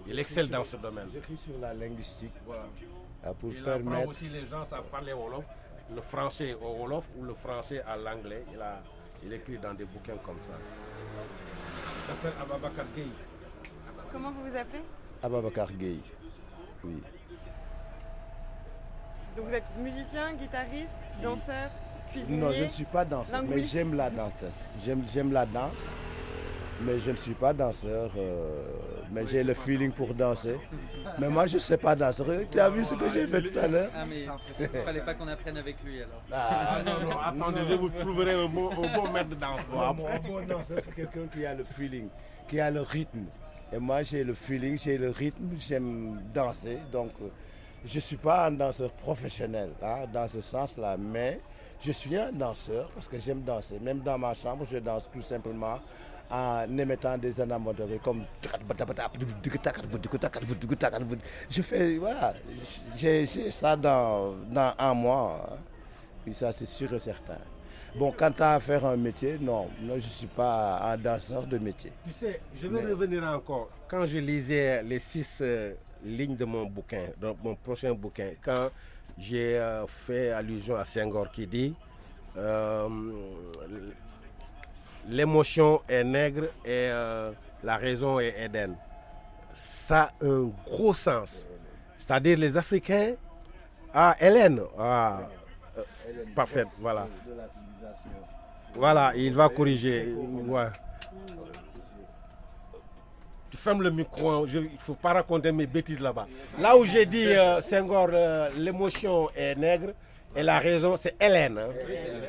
Il 0.07 0.19
excelle 0.19 0.49
dans 0.49 0.65
ce 0.65 0.75
domaine. 0.75 1.07
J'écris 1.13 1.38
sur 1.38 1.57
la 1.61 1.73
linguistique 1.73 2.33
Voilà. 2.45 2.63
euh, 3.25 3.33
pour 3.33 3.51
Il 3.53 3.59
apprend 3.59 3.71
permettre. 3.91 4.09
aussi 4.09 4.25
les 4.27 4.45
gens 4.47 4.63
à 4.69 4.81
parler 4.81 5.13
Wolof, 5.13 5.45
le 5.95 6.01
français 6.01 6.53
au 6.55 6.73
Wolof 6.81 7.05
ou 7.17 7.23
le 7.23 7.33
français 7.35 7.81
à 7.88 7.95
l'anglais. 7.95 8.43
Il, 8.53 8.59
a, 8.61 8.81
il 9.23 9.31
écrit 9.31 9.57
dans 9.57 9.73
des 9.73 9.85
bouquins 9.85 10.17
comme 10.17 10.38
ça. 10.47 10.57
Il 10.57 12.07
s'appelle 12.07 12.33
Ababakar 12.41 12.85
Gueye. 12.93 13.07
Comment 14.11 14.31
vous 14.31 14.49
vous 14.49 14.55
appelez? 14.57 14.81
Ababakar 15.25 15.71
Gueye. 15.73 16.01
Oui. 16.83 17.01
Donc 19.35 19.47
vous 19.47 19.53
êtes 19.53 19.63
musicien, 19.79 20.33
guitariste, 20.33 20.95
danseur, 21.21 21.69
cuisinier 22.11 22.38
Non, 22.39 22.51
je 22.51 22.63
ne 22.63 22.69
suis 22.69 22.85
pas 22.85 23.03
danseur, 23.03 23.43
mais 23.43 23.61
j'aime 23.63 23.95
la 23.95 24.09
danse. 24.09 24.43
J'aime, 24.85 25.03
j'aime 25.11 25.33
la 25.33 25.45
danse, 25.45 25.73
mais 26.81 26.99
je 26.99 27.11
ne 27.11 27.15
suis 27.17 27.33
pas 27.33 27.51
danseur. 27.53 28.11
euh, 28.17 28.63
mais 29.11 29.25
j'ai 29.27 29.43
le 29.43 29.53
feeling 29.53 29.91
pour 29.91 30.13
danser. 30.13 30.57
Mais 31.19 31.29
moi, 31.29 31.47
je 31.47 31.55
ne 31.55 31.59
sais 31.59 31.77
pas 31.77 31.95
danser. 31.95 32.47
Tu 32.51 32.59
as 32.59 32.69
vu 32.69 32.83
ce 32.83 32.93
que 32.95 33.09
j'ai 33.13 33.27
fait 33.27 33.41
tout 33.41 33.59
à 33.59 33.67
l'heure? 33.67 33.89
Ah, 33.95 34.05
mais 34.05 34.25
il 34.59 34.67
fallait 34.83 35.01
pas 35.01 35.13
qu'on 35.13 35.27
apprenne 35.27 35.57
avec 35.57 35.77
lui 35.83 36.01
alors. 36.01 36.21
Ah 36.31 36.81
non, 36.85 36.99
non, 37.01 37.19
attendez, 37.19 37.61
je 37.69 37.73
vous 37.75 37.89
trouverai 37.89 38.33
un 38.33 38.47
bon, 38.47 38.69
un 38.71 38.95
bon 38.95 39.11
maître 39.11 39.29
de 39.29 39.35
danse. 39.35 39.61
Un 39.73 39.93
bon 39.93 40.45
danseur, 40.47 40.79
c'est 40.81 40.93
quelqu'un 40.95 41.27
qui 41.33 41.45
a 41.45 41.53
le 41.53 41.63
feeling, 41.63 42.07
qui 42.47 42.59
a 42.59 42.71
le 42.71 42.81
rythme. 42.81 43.25
Et 43.73 43.80
moi, 43.80 44.04
j'ai 44.04 44.23
le 44.23 44.34
feeling, 44.34 44.78
j'ai 44.78 44.97
le 44.97 45.10
rythme, 45.10 45.49
j'aime 45.58 46.21
danser. 46.34 46.78
Donc, 46.91 47.12
euh, 47.21 47.28
je 47.86 47.95
ne 47.95 47.99
suis 47.99 48.17
pas 48.17 48.47
un 48.47 48.51
danseur 48.51 48.91
professionnel 48.91 49.69
hein, 49.82 50.06
dans 50.12 50.28
ce 50.28 50.41
sens-là, 50.41 50.97
mais 50.97 51.39
je 51.82 51.91
suis 51.91 52.17
un 52.17 52.32
danseur 52.32 52.89
parce 52.89 53.08
que 53.08 53.19
j'aime 53.19 53.41
danser. 53.41 53.80
Même 53.80 53.99
dans 53.99 54.17
ma 54.17 54.34
chambre, 54.34 54.65
je 54.71 54.78
danse 54.78 55.10
tout 55.12 55.21
simplement 55.21 55.80
en 56.30 56.78
émettant 56.78 57.17
des 57.17 57.39
onomatopées 57.39 57.99
comme 58.04 58.23
je 61.51 61.62
fais 61.62 61.97
voilà 61.97 62.34
j'ai 62.95 63.28
ça 63.28 63.75
dans 63.75 64.34
dans 64.49 64.73
un 64.80 64.93
mois 64.95 65.47
hein. 65.51 65.58
puis 66.23 66.34
ça 66.34 66.51
c'est 66.51 66.65
sûr 66.65 66.91
et 66.95 66.99
certain 66.99 67.38
bon 67.95 68.12
quant 68.12 68.34
à 68.39 68.60
faire 68.60 68.86
un 68.86 68.97
métier 68.97 69.38
non 69.39 69.67
non 69.81 69.95
je 69.95 70.08
suis 70.08 70.27
pas 70.27 70.79
un 70.91 70.97
danseur 70.97 71.43
de 71.47 71.58
métier 71.58 71.91
Tu 72.05 72.12
sais, 72.12 72.41
je 72.60 72.67
vais 72.67 72.81
Mais- 72.84 72.91
revenir 72.91 73.23
encore. 73.23 73.69
Quand 73.88 74.05
je 74.05 74.17
lisais 74.17 74.84
les 74.84 74.99
six 74.99 75.39
euh, 75.41 75.73
lignes 76.03 76.36
de 76.36 76.45
mon 76.45 76.65
bouquin, 76.65 77.05
de 77.21 77.34
mon 77.43 77.55
prochain 77.55 77.93
bouquin, 77.93 78.31
quand 78.43 78.69
j'ai 79.17 79.58
euh, 79.58 79.86
fait 79.88 80.31
allusion 80.31 80.75
à 80.75 80.84
Senghor 80.86 81.31
qui 81.31 81.47
dit 81.47 81.73
euh, 82.38 82.89
l'émotion 85.08 85.81
est 85.88 86.03
nègre 86.03 86.45
et 86.65 86.89
la 87.63 87.77
raison 87.77 88.19
est 88.19 88.36
Éden. 88.43 88.75
Ça 89.53 90.10
a 90.21 90.25
un 90.25 90.51
gros 90.65 90.93
sens. 90.93 91.47
C'est-à-dire 91.97 92.38
les 92.38 92.58
Africains. 92.58 93.13
Ah, 93.93 94.15
Hélène. 94.19 94.62
Ah, 94.77 95.21
euh, 95.77 95.81
parfait, 96.35 96.65
voilà. 96.79 97.07
Voilà, 98.73 99.13
il 99.15 99.33
va 99.33 99.47
corriger. 99.49 100.13
Ouais. 100.47 100.67
Tu 103.49 103.57
fermes 103.57 103.81
le 103.83 103.89
micro, 103.91 104.45
je- 104.47 104.59
il 104.59 104.73
ne 104.73 104.77
faut 104.77 104.95
pas 104.95 105.13
raconter 105.13 105.51
mes 105.51 105.65
bêtises 105.67 105.99
là-bas. 105.99 106.27
Là 106.59 106.75
où 106.75 106.83
j'ai 106.83 107.05
dit, 107.05 107.27
euh, 107.27 107.61
Senghor, 107.61 108.09
euh, 108.11 108.49
l'émotion 108.57 109.29
est 109.35 109.55
nègre 109.55 109.93
et 110.35 110.43
la 110.43 110.59
raison, 110.59 110.97
c'est 110.97 111.15
Hélène. 111.21 111.57
hein. 111.57 111.69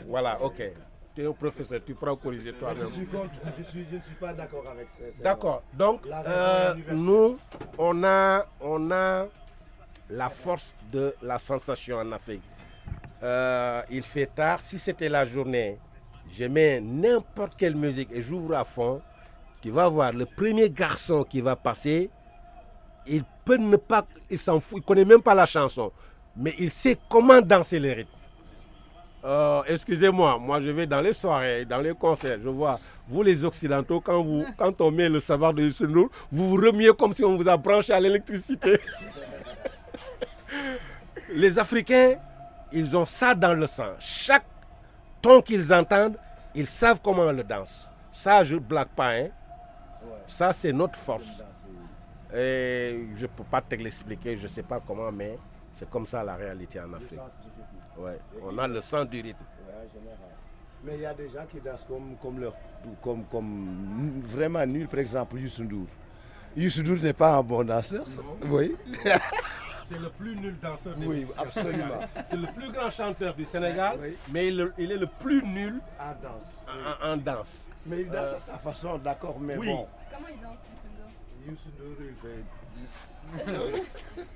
Voilà, 0.09 0.41
ok. 0.41 0.63
Tu 1.15 1.23
es 1.23 1.27
un 1.27 1.33
professeur, 1.33 1.81
tu 1.85 1.95
pourras 1.95 2.15
corriger 2.15 2.53
toi-même. 2.53 2.87
je 2.87 3.63
suis 3.65 3.87
je 3.91 3.97
ne 3.97 4.01
suis 4.03 4.15
pas 4.21 4.33
d'accord 4.35 4.63
avec 4.71 4.87
ça 4.91 5.23
D'accord. 5.23 5.63
Donc, 5.73 6.03
euh, 6.07 6.75
nous, 6.93 7.39
on 7.79 8.05
a, 8.05 8.45
on 8.61 8.91
a 8.93 9.27
la 10.11 10.29
force 10.29 10.75
de 10.93 11.15
la 11.23 11.39
sensation 11.39 11.97
en 11.97 12.13
Afrique. 12.13 12.43
Euh, 13.23 13.83
il 13.91 14.03
fait 14.03 14.27
tard. 14.27 14.61
Si 14.61 14.79
c'était 14.79 15.09
la 15.09 15.25
journée, 15.25 15.79
je 16.33 16.45
mets 16.45 16.81
n'importe 16.81 17.55
quelle 17.57 17.75
musique 17.77 18.11
et 18.13 18.23
j'ouvre 18.23 18.55
à 18.57 18.65
fond. 18.65 19.01
Tu 19.63 19.71
vas 19.71 19.89
voir, 19.89 20.13
le 20.13 20.27
premier 20.27 20.71
garçon 20.71 21.25
qui 21.25 21.41
va 21.41 21.57
passer, 21.57 22.11
il 23.07 23.25
peut 23.45 23.57
ne 23.57 23.77
pas, 23.77 24.07
il 24.31 24.39
s'en 24.39 24.61
fout, 24.61 24.79
il 24.83 24.85
connaît 24.85 25.05
même 25.05 25.23
pas 25.23 25.35
la 25.35 25.47
chanson, 25.47 25.91
mais 26.37 26.55
il 26.59 26.71
sait 26.71 26.99
comment 27.09 27.41
danser 27.41 27.79
les 27.81 27.95
rythmes. 27.95 28.11
Euh, 29.25 29.63
Excusez-moi, 29.67 30.39
moi 30.39 30.61
je 30.61 30.69
vais 30.71 30.87
dans 30.87 31.01
les 31.01 31.15
soirées, 31.15 31.65
dans 31.65 31.81
les 31.81 31.95
concerts, 31.95 32.39
je 32.43 32.49
vois, 32.49 32.79
vous 33.09 33.23
les 33.23 33.45
Occidentaux, 33.45 34.01
quand, 34.01 34.23
vous, 34.23 34.45
quand 34.57 34.81
on 34.81 34.91
met 34.91 35.09
le 35.09 35.19
savoir 35.19 35.53
de 35.53 35.63
Youssou 35.63 35.87
N'Dour, 35.87 36.11
vous 36.31 36.51
vous 36.51 36.57
remiez 36.57 36.91
comme 36.97 37.13
si 37.13 37.25
on 37.25 37.35
vous 37.37 37.49
a 37.49 37.57
branché 37.57 37.93
à 37.93 37.99
l'électricité. 37.99 38.79
les 41.35 41.59
Africains, 41.59 42.17
ils 42.73 42.97
ont 42.97 43.05
ça 43.05 43.35
dans 43.35 43.55
le 43.55 43.67
sang. 43.67 43.93
Chaque 43.99 44.45
ton 45.23 45.41
qu'ils 45.43 45.73
entendent, 45.73 46.19
ils 46.55 46.67
savent 46.67 47.01
comment 47.03 47.23
on 47.23 47.33
le 47.33 47.45
danse. 47.45 47.89
Ça, 48.13 48.45
je 48.45 48.55
ne 48.55 48.61
blague 48.61 48.89
pas. 48.89 49.13
Hein. 49.15 49.29
Ça, 50.27 50.53
c'est 50.53 50.73
notre 50.73 50.97
force. 50.99 51.43
Et 52.35 53.09
je 53.17 53.23
ne 53.23 53.27
peux 53.31 53.45
pas 53.45 53.61
te 53.61 53.75
l'expliquer, 53.77 54.37
je 54.37 54.45
ne 54.45 54.49
sais 54.49 54.63
pas 54.63 54.81
comment, 54.85 55.13
mais 55.13 55.39
c'est 55.73 55.89
comme 55.89 56.07
ça 56.07 56.23
la 56.25 56.35
réalité 56.35 56.81
en 56.81 56.93
Afrique. 56.95 57.21
Ouais. 57.99 58.19
On 58.43 58.57
a 58.59 58.67
le 58.67 58.81
sens 58.81 59.07
du 59.09 59.21
rythme. 59.21 59.45
Ouais. 59.67 59.89
Mais 60.85 60.95
il 60.97 61.01
y 61.01 61.07
a 61.07 61.15
des 61.15 61.29
gens 61.29 61.45
qui 61.51 61.61
dansent 61.61 61.85
comme, 61.89 62.17
comme, 62.21 62.41
leur, 62.41 62.55
comme, 63.01 63.25
comme 63.25 64.21
vraiment 64.25 64.65
nuls, 64.67 64.89
par 64.89 65.01
exemple 65.01 65.39
Youssou 65.39 65.65
N'Dour. 65.65 65.87
Youssou 66.57 66.83
N'Dour 66.83 66.99
n'est 67.03 67.13
pas 67.13 67.35
un 67.37 67.43
bon 67.43 67.65
danseur. 67.65 68.05
Oui, 68.49 68.75
C'est 69.89 69.99
le 70.01 70.09
plus 70.11 70.35
nul 70.37 70.57
danseur 70.61 70.95
oui, 70.99 71.27
absolument. 71.39 72.01
C'est 72.25 72.37
le 72.37 72.49
plus 72.49 72.71
grand 72.73 72.91
chanteur 72.91 73.35
du 73.35 73.45
Sénégal, 73.45 73.99
Oui. 74.03 74.17
mais 74.33 74.49
il, 74.49 74.73
il 74.79 74.91
est 74.93 74.97
le 74.97 75.07
plus 75.07 75.43
nul 75.45 75.81
En 76.01 76.11
danse. 76.21 76.67
en, 77.03 77.13
en 77.13 77.17
danse. 77.17 77.69
Mais 77.87 78.01
il 78.01 78.11
danse 78.11 78.33
à 78.37 78.41
sa 78.41 78.59
façon, 78.59 78.99
d'accord, 78.99 79.39
mais 79.41 79.57
Oui. 79.57 79.67
bon. 79.69 79.87
Comment 80.13 80.27
il 80.29 80.41
danse, 80.43 80.59
Youssou 81.49 81.69
N'Dour? 81.79 81.97
Il 82.01 82.15
fait. 82.17 82.45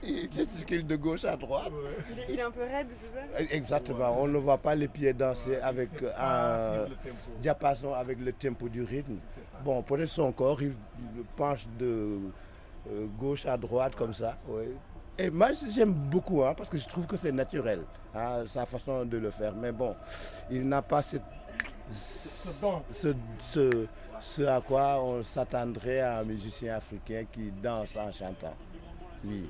il 0.05 0.33
gesticule 0.37 0.87
de 0.87 0.97
gauche 0.97 1.25
à 1.25 1.37
droite. 1.37 1.73
Il 2.13 2.19
est, 2.21 2.27
il 2.31 2.39
est 2.39 2.43
un 2.43 2.51
peu 2.53 2.63
raide, 2.63 2.87
c'est 3.01 3.45
ça? 3.47 3.53
Exactement, 3.55 4.17
on 4.21 4.29
ne 4.29 4.39
voit 4.39 4.59
pas 4.59 4.75
les 4.77 4.87
pieds 4.89 5.13
danser 5.13 5.57
avec 5.57 5.91
un 6.17 6.87
tempo. 7.03 7.31
diapason, 7.41 7.95
avec 7.95 8.19
le 8.21 8.33
tempo 8.33 8.69
du 8.69 8.83
rythme. 8.83 9.17
Bon, 9.65 9.83
peut-être 9.83 10.09
son 10.09 10.31
corps, 10.33 10.63
il 10.63 10.75
penche 11.37 11.67
de 11.79 12.19
euh, 12.89 13.07
gauche 13.19 13.47
à 13.47 13.57
droite 13.57 13.95
comme 13.97 14.15
ça. 14.15 14.37
oui. 14.49 14.67
Et 15.23 15.31
moi, 15.31 15.49
j'aime 15.69 15.93
beaucoup, 15.93 16.43
hein, 16.43 16.55
parce 16.57 16.71
que 16.71 16.79
je 16.79 16.89
trouve 16.89 17.07
que 17.07 17.17
c'est 17.17 17.33
naturel, 17.33 17.83
hein, 18.15 18.45
sa 18.47 18.65
façon 18.65 19.05
de 19.05 19.19
le 19.19 19.31
faire. 19.31 19.53
Mais 19.55 19.71
bon, 19.71 19.95
il 20.51 20.67
n'a 20.67 20.81
pas 20.81 21.03
cette- 21.03 21.21
ce, 21.93 23.13
ce- 23.39 23.87
ce 24.21 24.43
à 24.43 24.61
quoi 24.63 24.99
on 25.03 25.23
s'attendrait 25.23 26.01
à 26.01 26.19
un 26.21 26.25
musicien 26.25 26.77
africain 26.77 27.25
qui 27.31 27.51
danse 27.63 27.97
en 27.97 28.11
chantant. 28.11 28.55
Oui. 29.25 29.47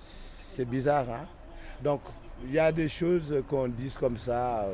C'est 0.00 0.64
bizarre, 0.64 1.08
hein 1.08 1.26
Donc, 1.82 2.00
il 2.44 2.52
y 2.52 2.58
a 2.58 2.72
des 2.72 2.88
choses 2.88 3.44
qu'on 3.48 3.68
dit 3.68 3.94
comme 3.98 4.18
ça 4.18 4.66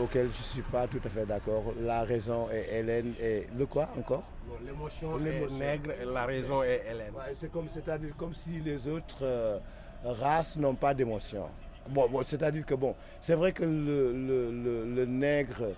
auxquelles 0.00 0.30
je 0.32 0.38
ne 0.38 0.44
suis 0.44 0.62
pas 0.62 0.86
tout 0.86 1.00
à 1.04 1.08
fait 1.08 1.26
d'accord. 1.26 1.72
La 1.80 2.02
raison 2.04 2.48
est 2.50 2.78
Hélène 2.78 3.14
et 3.20 3.46
le 3.56 3.66
quoi 3.66 3.88
encore? 3.98 4.24
L'émotion 4.64 5.18
est 5.18 5.50
nègre 5.58 5.90
et 6.00 6.04
la 6.04 6.24
raison 6.26 6.62
est 6.62 6.82
Hélène. 6.90 7.12
Ouais, 7.14 7.32
C'est 7.34 7.50
comme, 7.50 7.68
c'est-à-dire 7.72 8.14
comme 8.16 8.34
si 8.34 8.60
les 8.60 8.86
autres 8.88 9.22
euh, 9.22 9.58
races 10.04 10.56
n'ont 10.56 10.74
pas 10.74 10.94
d'émotion. 10.94 11.46
Bon, 11.88 12.08
bon, 12.08 12.22
c'est-à-dire 12.24 12.64
que 12.66 12.74
bon, 12.74 12.94
c'est 13.20 13.34
vrai 13.34 13.52
que 13.52 13.64
le, 13.64 14.12
le- 14.12 14.50
le- 14.52 14.94
le 14.94 15.06
nègre 15.06 15.68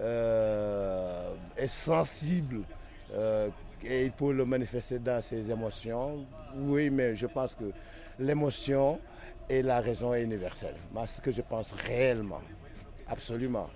euh, 0.00 1.30
est 1.56 1.68
sensible 1.68 2.62
euh, 3.14 3.48
et 3.84 4.04
il 4.06 4.12
peut 4.12 4.32
le 4.32 4.44
manifester 4.44 4.98
dans 4.98 5.20
ses 5.20 5.50
émotions. 5.50 6.24
Oui, 6.56 6.90
mais 6.90 7.14
je 7.16 7.26
pense 7.26 7.54
que 7.54 7.70
l'émotion 8.18 8.98
et 9.48 9.62
la 9.62 9.80
raison 9.80 10.12
est 10.14 10.22
universelle. 10.22 10.74
Moi, 10.92 11.06
ce 11.06 11.20
que 11.20 11.30
je 11.32 11.42
pense 11.42 11.72
réellement, 11.72 12.40
absolument, 13.08 13.68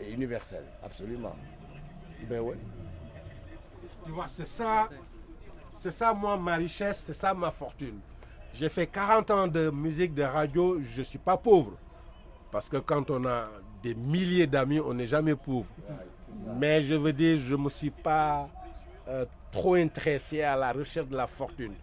est 0.00 0.10
universel, 0.10 0.64
absolument. 0.82 1.34
Ben 2.28 2.40
oui. 2.40 2.56
Tu 4.04 4.10
vois, 4.10 4.26
c'est 4.28 4.46
ça, 4.46 4.88
c'est 5.74 5.90
ça, 5.92 6.12
moi, 6.14 6.36
ma 6.36 6.56
richesse, 6.56 7.04
c'est 7.06 7.12
ça, 7.12 7.34
ma 7.34 7.50
fortune. 7.50 8.00
J'ai 8.54 8.68
fait 8.68 8.86
40 8.86 9.30
ans 9.30 9.46
de 9.46 9.70
musique 9.70 10.14
de 10.14 10.22
radio, 10.22 10.80
je 10.80 11.00
ne 11.00 11.04
suis 11.04 11.18
pas 11.18 11.36
pauvre. 11.36 11.72
Parce 12.50 12.68
que 12.68 12.78
quand 12.78 13.10
on 13.10 13.24
a 13.26 13.48
des 13.82 13.94
milliers 13.94 14.46
d'amis, 14.46 14.80
on 14.80 14.94
n'est 14.94 15.06
jamais 15.06 15.34
pauvre. 15.34 15.70
Mais 16.56 16.82
je 16.82 16.94
veux 16.94 17.12
dire, 17.12 17.38
je 17.38 17.54
ne 17.54 17.62
me 17.62 17.68
suis 17.68 17.90
pas 17.90 18.48
euh, 19.08 19.26
trop 19.52 19.74
intéressé 19.74 20.42
à 20.42 20.56
la 20.56 20.72
recherche 20.72 21.08
de 21.08 21.16
la 21.16 21.26
fortune. 21.26 21.74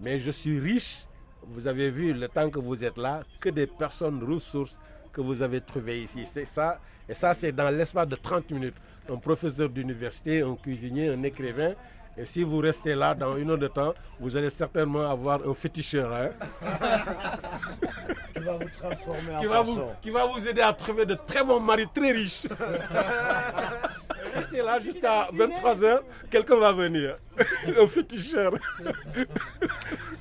Mais 0.00 0.18
je 0.18 0.30
suis 0.30 0.58
riche. 0.58 1.04
Vous 1.42 1.66
avez 1.66 1.90
vu 1.90 2.12
le 2.12 2.28
temps 2.28 2.50
que 2.50 2.58
vous 2.58 2.84
êtes 2.84 2.98
là, 2.98 3.22
que 3.40 3.48
des 3.48 3.66
personnes 3.66 4.22
ressources 4.22 4.78
que 5.18 5.22
vous 5.22 5.42
avez 5.42 5.60
trouvées 5.60 6.02
ici. 6.02 6.24
C'est 6.24 6.44
ça. 6.44 6.78
Et 7.08 7.14
ça, 7.14 7.34
c'est 7.34 7.50
dans 7.50 7.70
l'espace 7.70 8.06
de 8.06 8.14
30 8.14 8.50
minutes. 8.52 8.76
Un 9.10 9.16
professeur 9.16 9.68
d'université, 9.68 10.42
un 10.42 10.54
cuisinier, 10.54 11.08
un 11.08 11.22
écrivain. 11.24 11.72
Et 12.16 12.24
si 12.24 12.42
vous 12.44 12.58
restez 12.58 12.94
là 12.94 13.14
dans 13.14 13.36
une 13.36 13.50
heure 13.50 13.58
de 13.58 13.66
temps, 13.68 13.94
vous 14.20 14.36
allez 14.36 14.50
certainement 14.50 15.10
avoir 15.10 15.40
un 15.48 15.54
féticheur. 15.54 16.12
hein, 16.14 16.30
Qui 18.34 18.40
va 18.44 18.52
vous 18.52 18.68
transformer 18.80 19.36
en 19.36 19.40
qui, 19.40 19.46
va 19.46 19.62
vous, 19.62 19.80
qui 20.02 20.10
va 20.10 20.26
vous 20.26 20.46
aider 20.46 20.60
à 20.62 20.72
trouver 20.72 21.04
de 21.06 21.14
très 21.26 21.42
bons 21.44 21.58
maris 21.60 21.88
très 21.92 22.12
riches. 22.12 22.46
Restez 24.34 24.62
là 24.62 24.78
jusqu'à 24.78 25.28
23h, 25.34 26.00
quelqu'un 26.30 26.56
va 26.56 26.72
venir. 26.72 27.16
un 27.80 27.88
féticheur. 27.88 28.52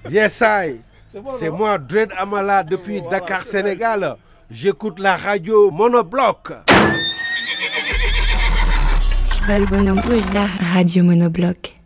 Yes, 0.10 0.42
I. 0.44 0.82
C'est 1.38 1.50
moi, 1.52 1.78
Dred 1.78 2.12
Amala, 2.18 2.64
depuis 2.64 3.02
Dakar, 3.04 3.44
Sénégal. 3.44 4.18
J'écoute 4.50 5.00
la 5.00 5.18
radio 5.18 5.72
Monobloc. 5.72 6.54
Balbonne 9.46 10.00
Rouge, 10.00 10.24
la 10.34 10.46
radio 10.74 11.04
monobloc. 11.04 11.77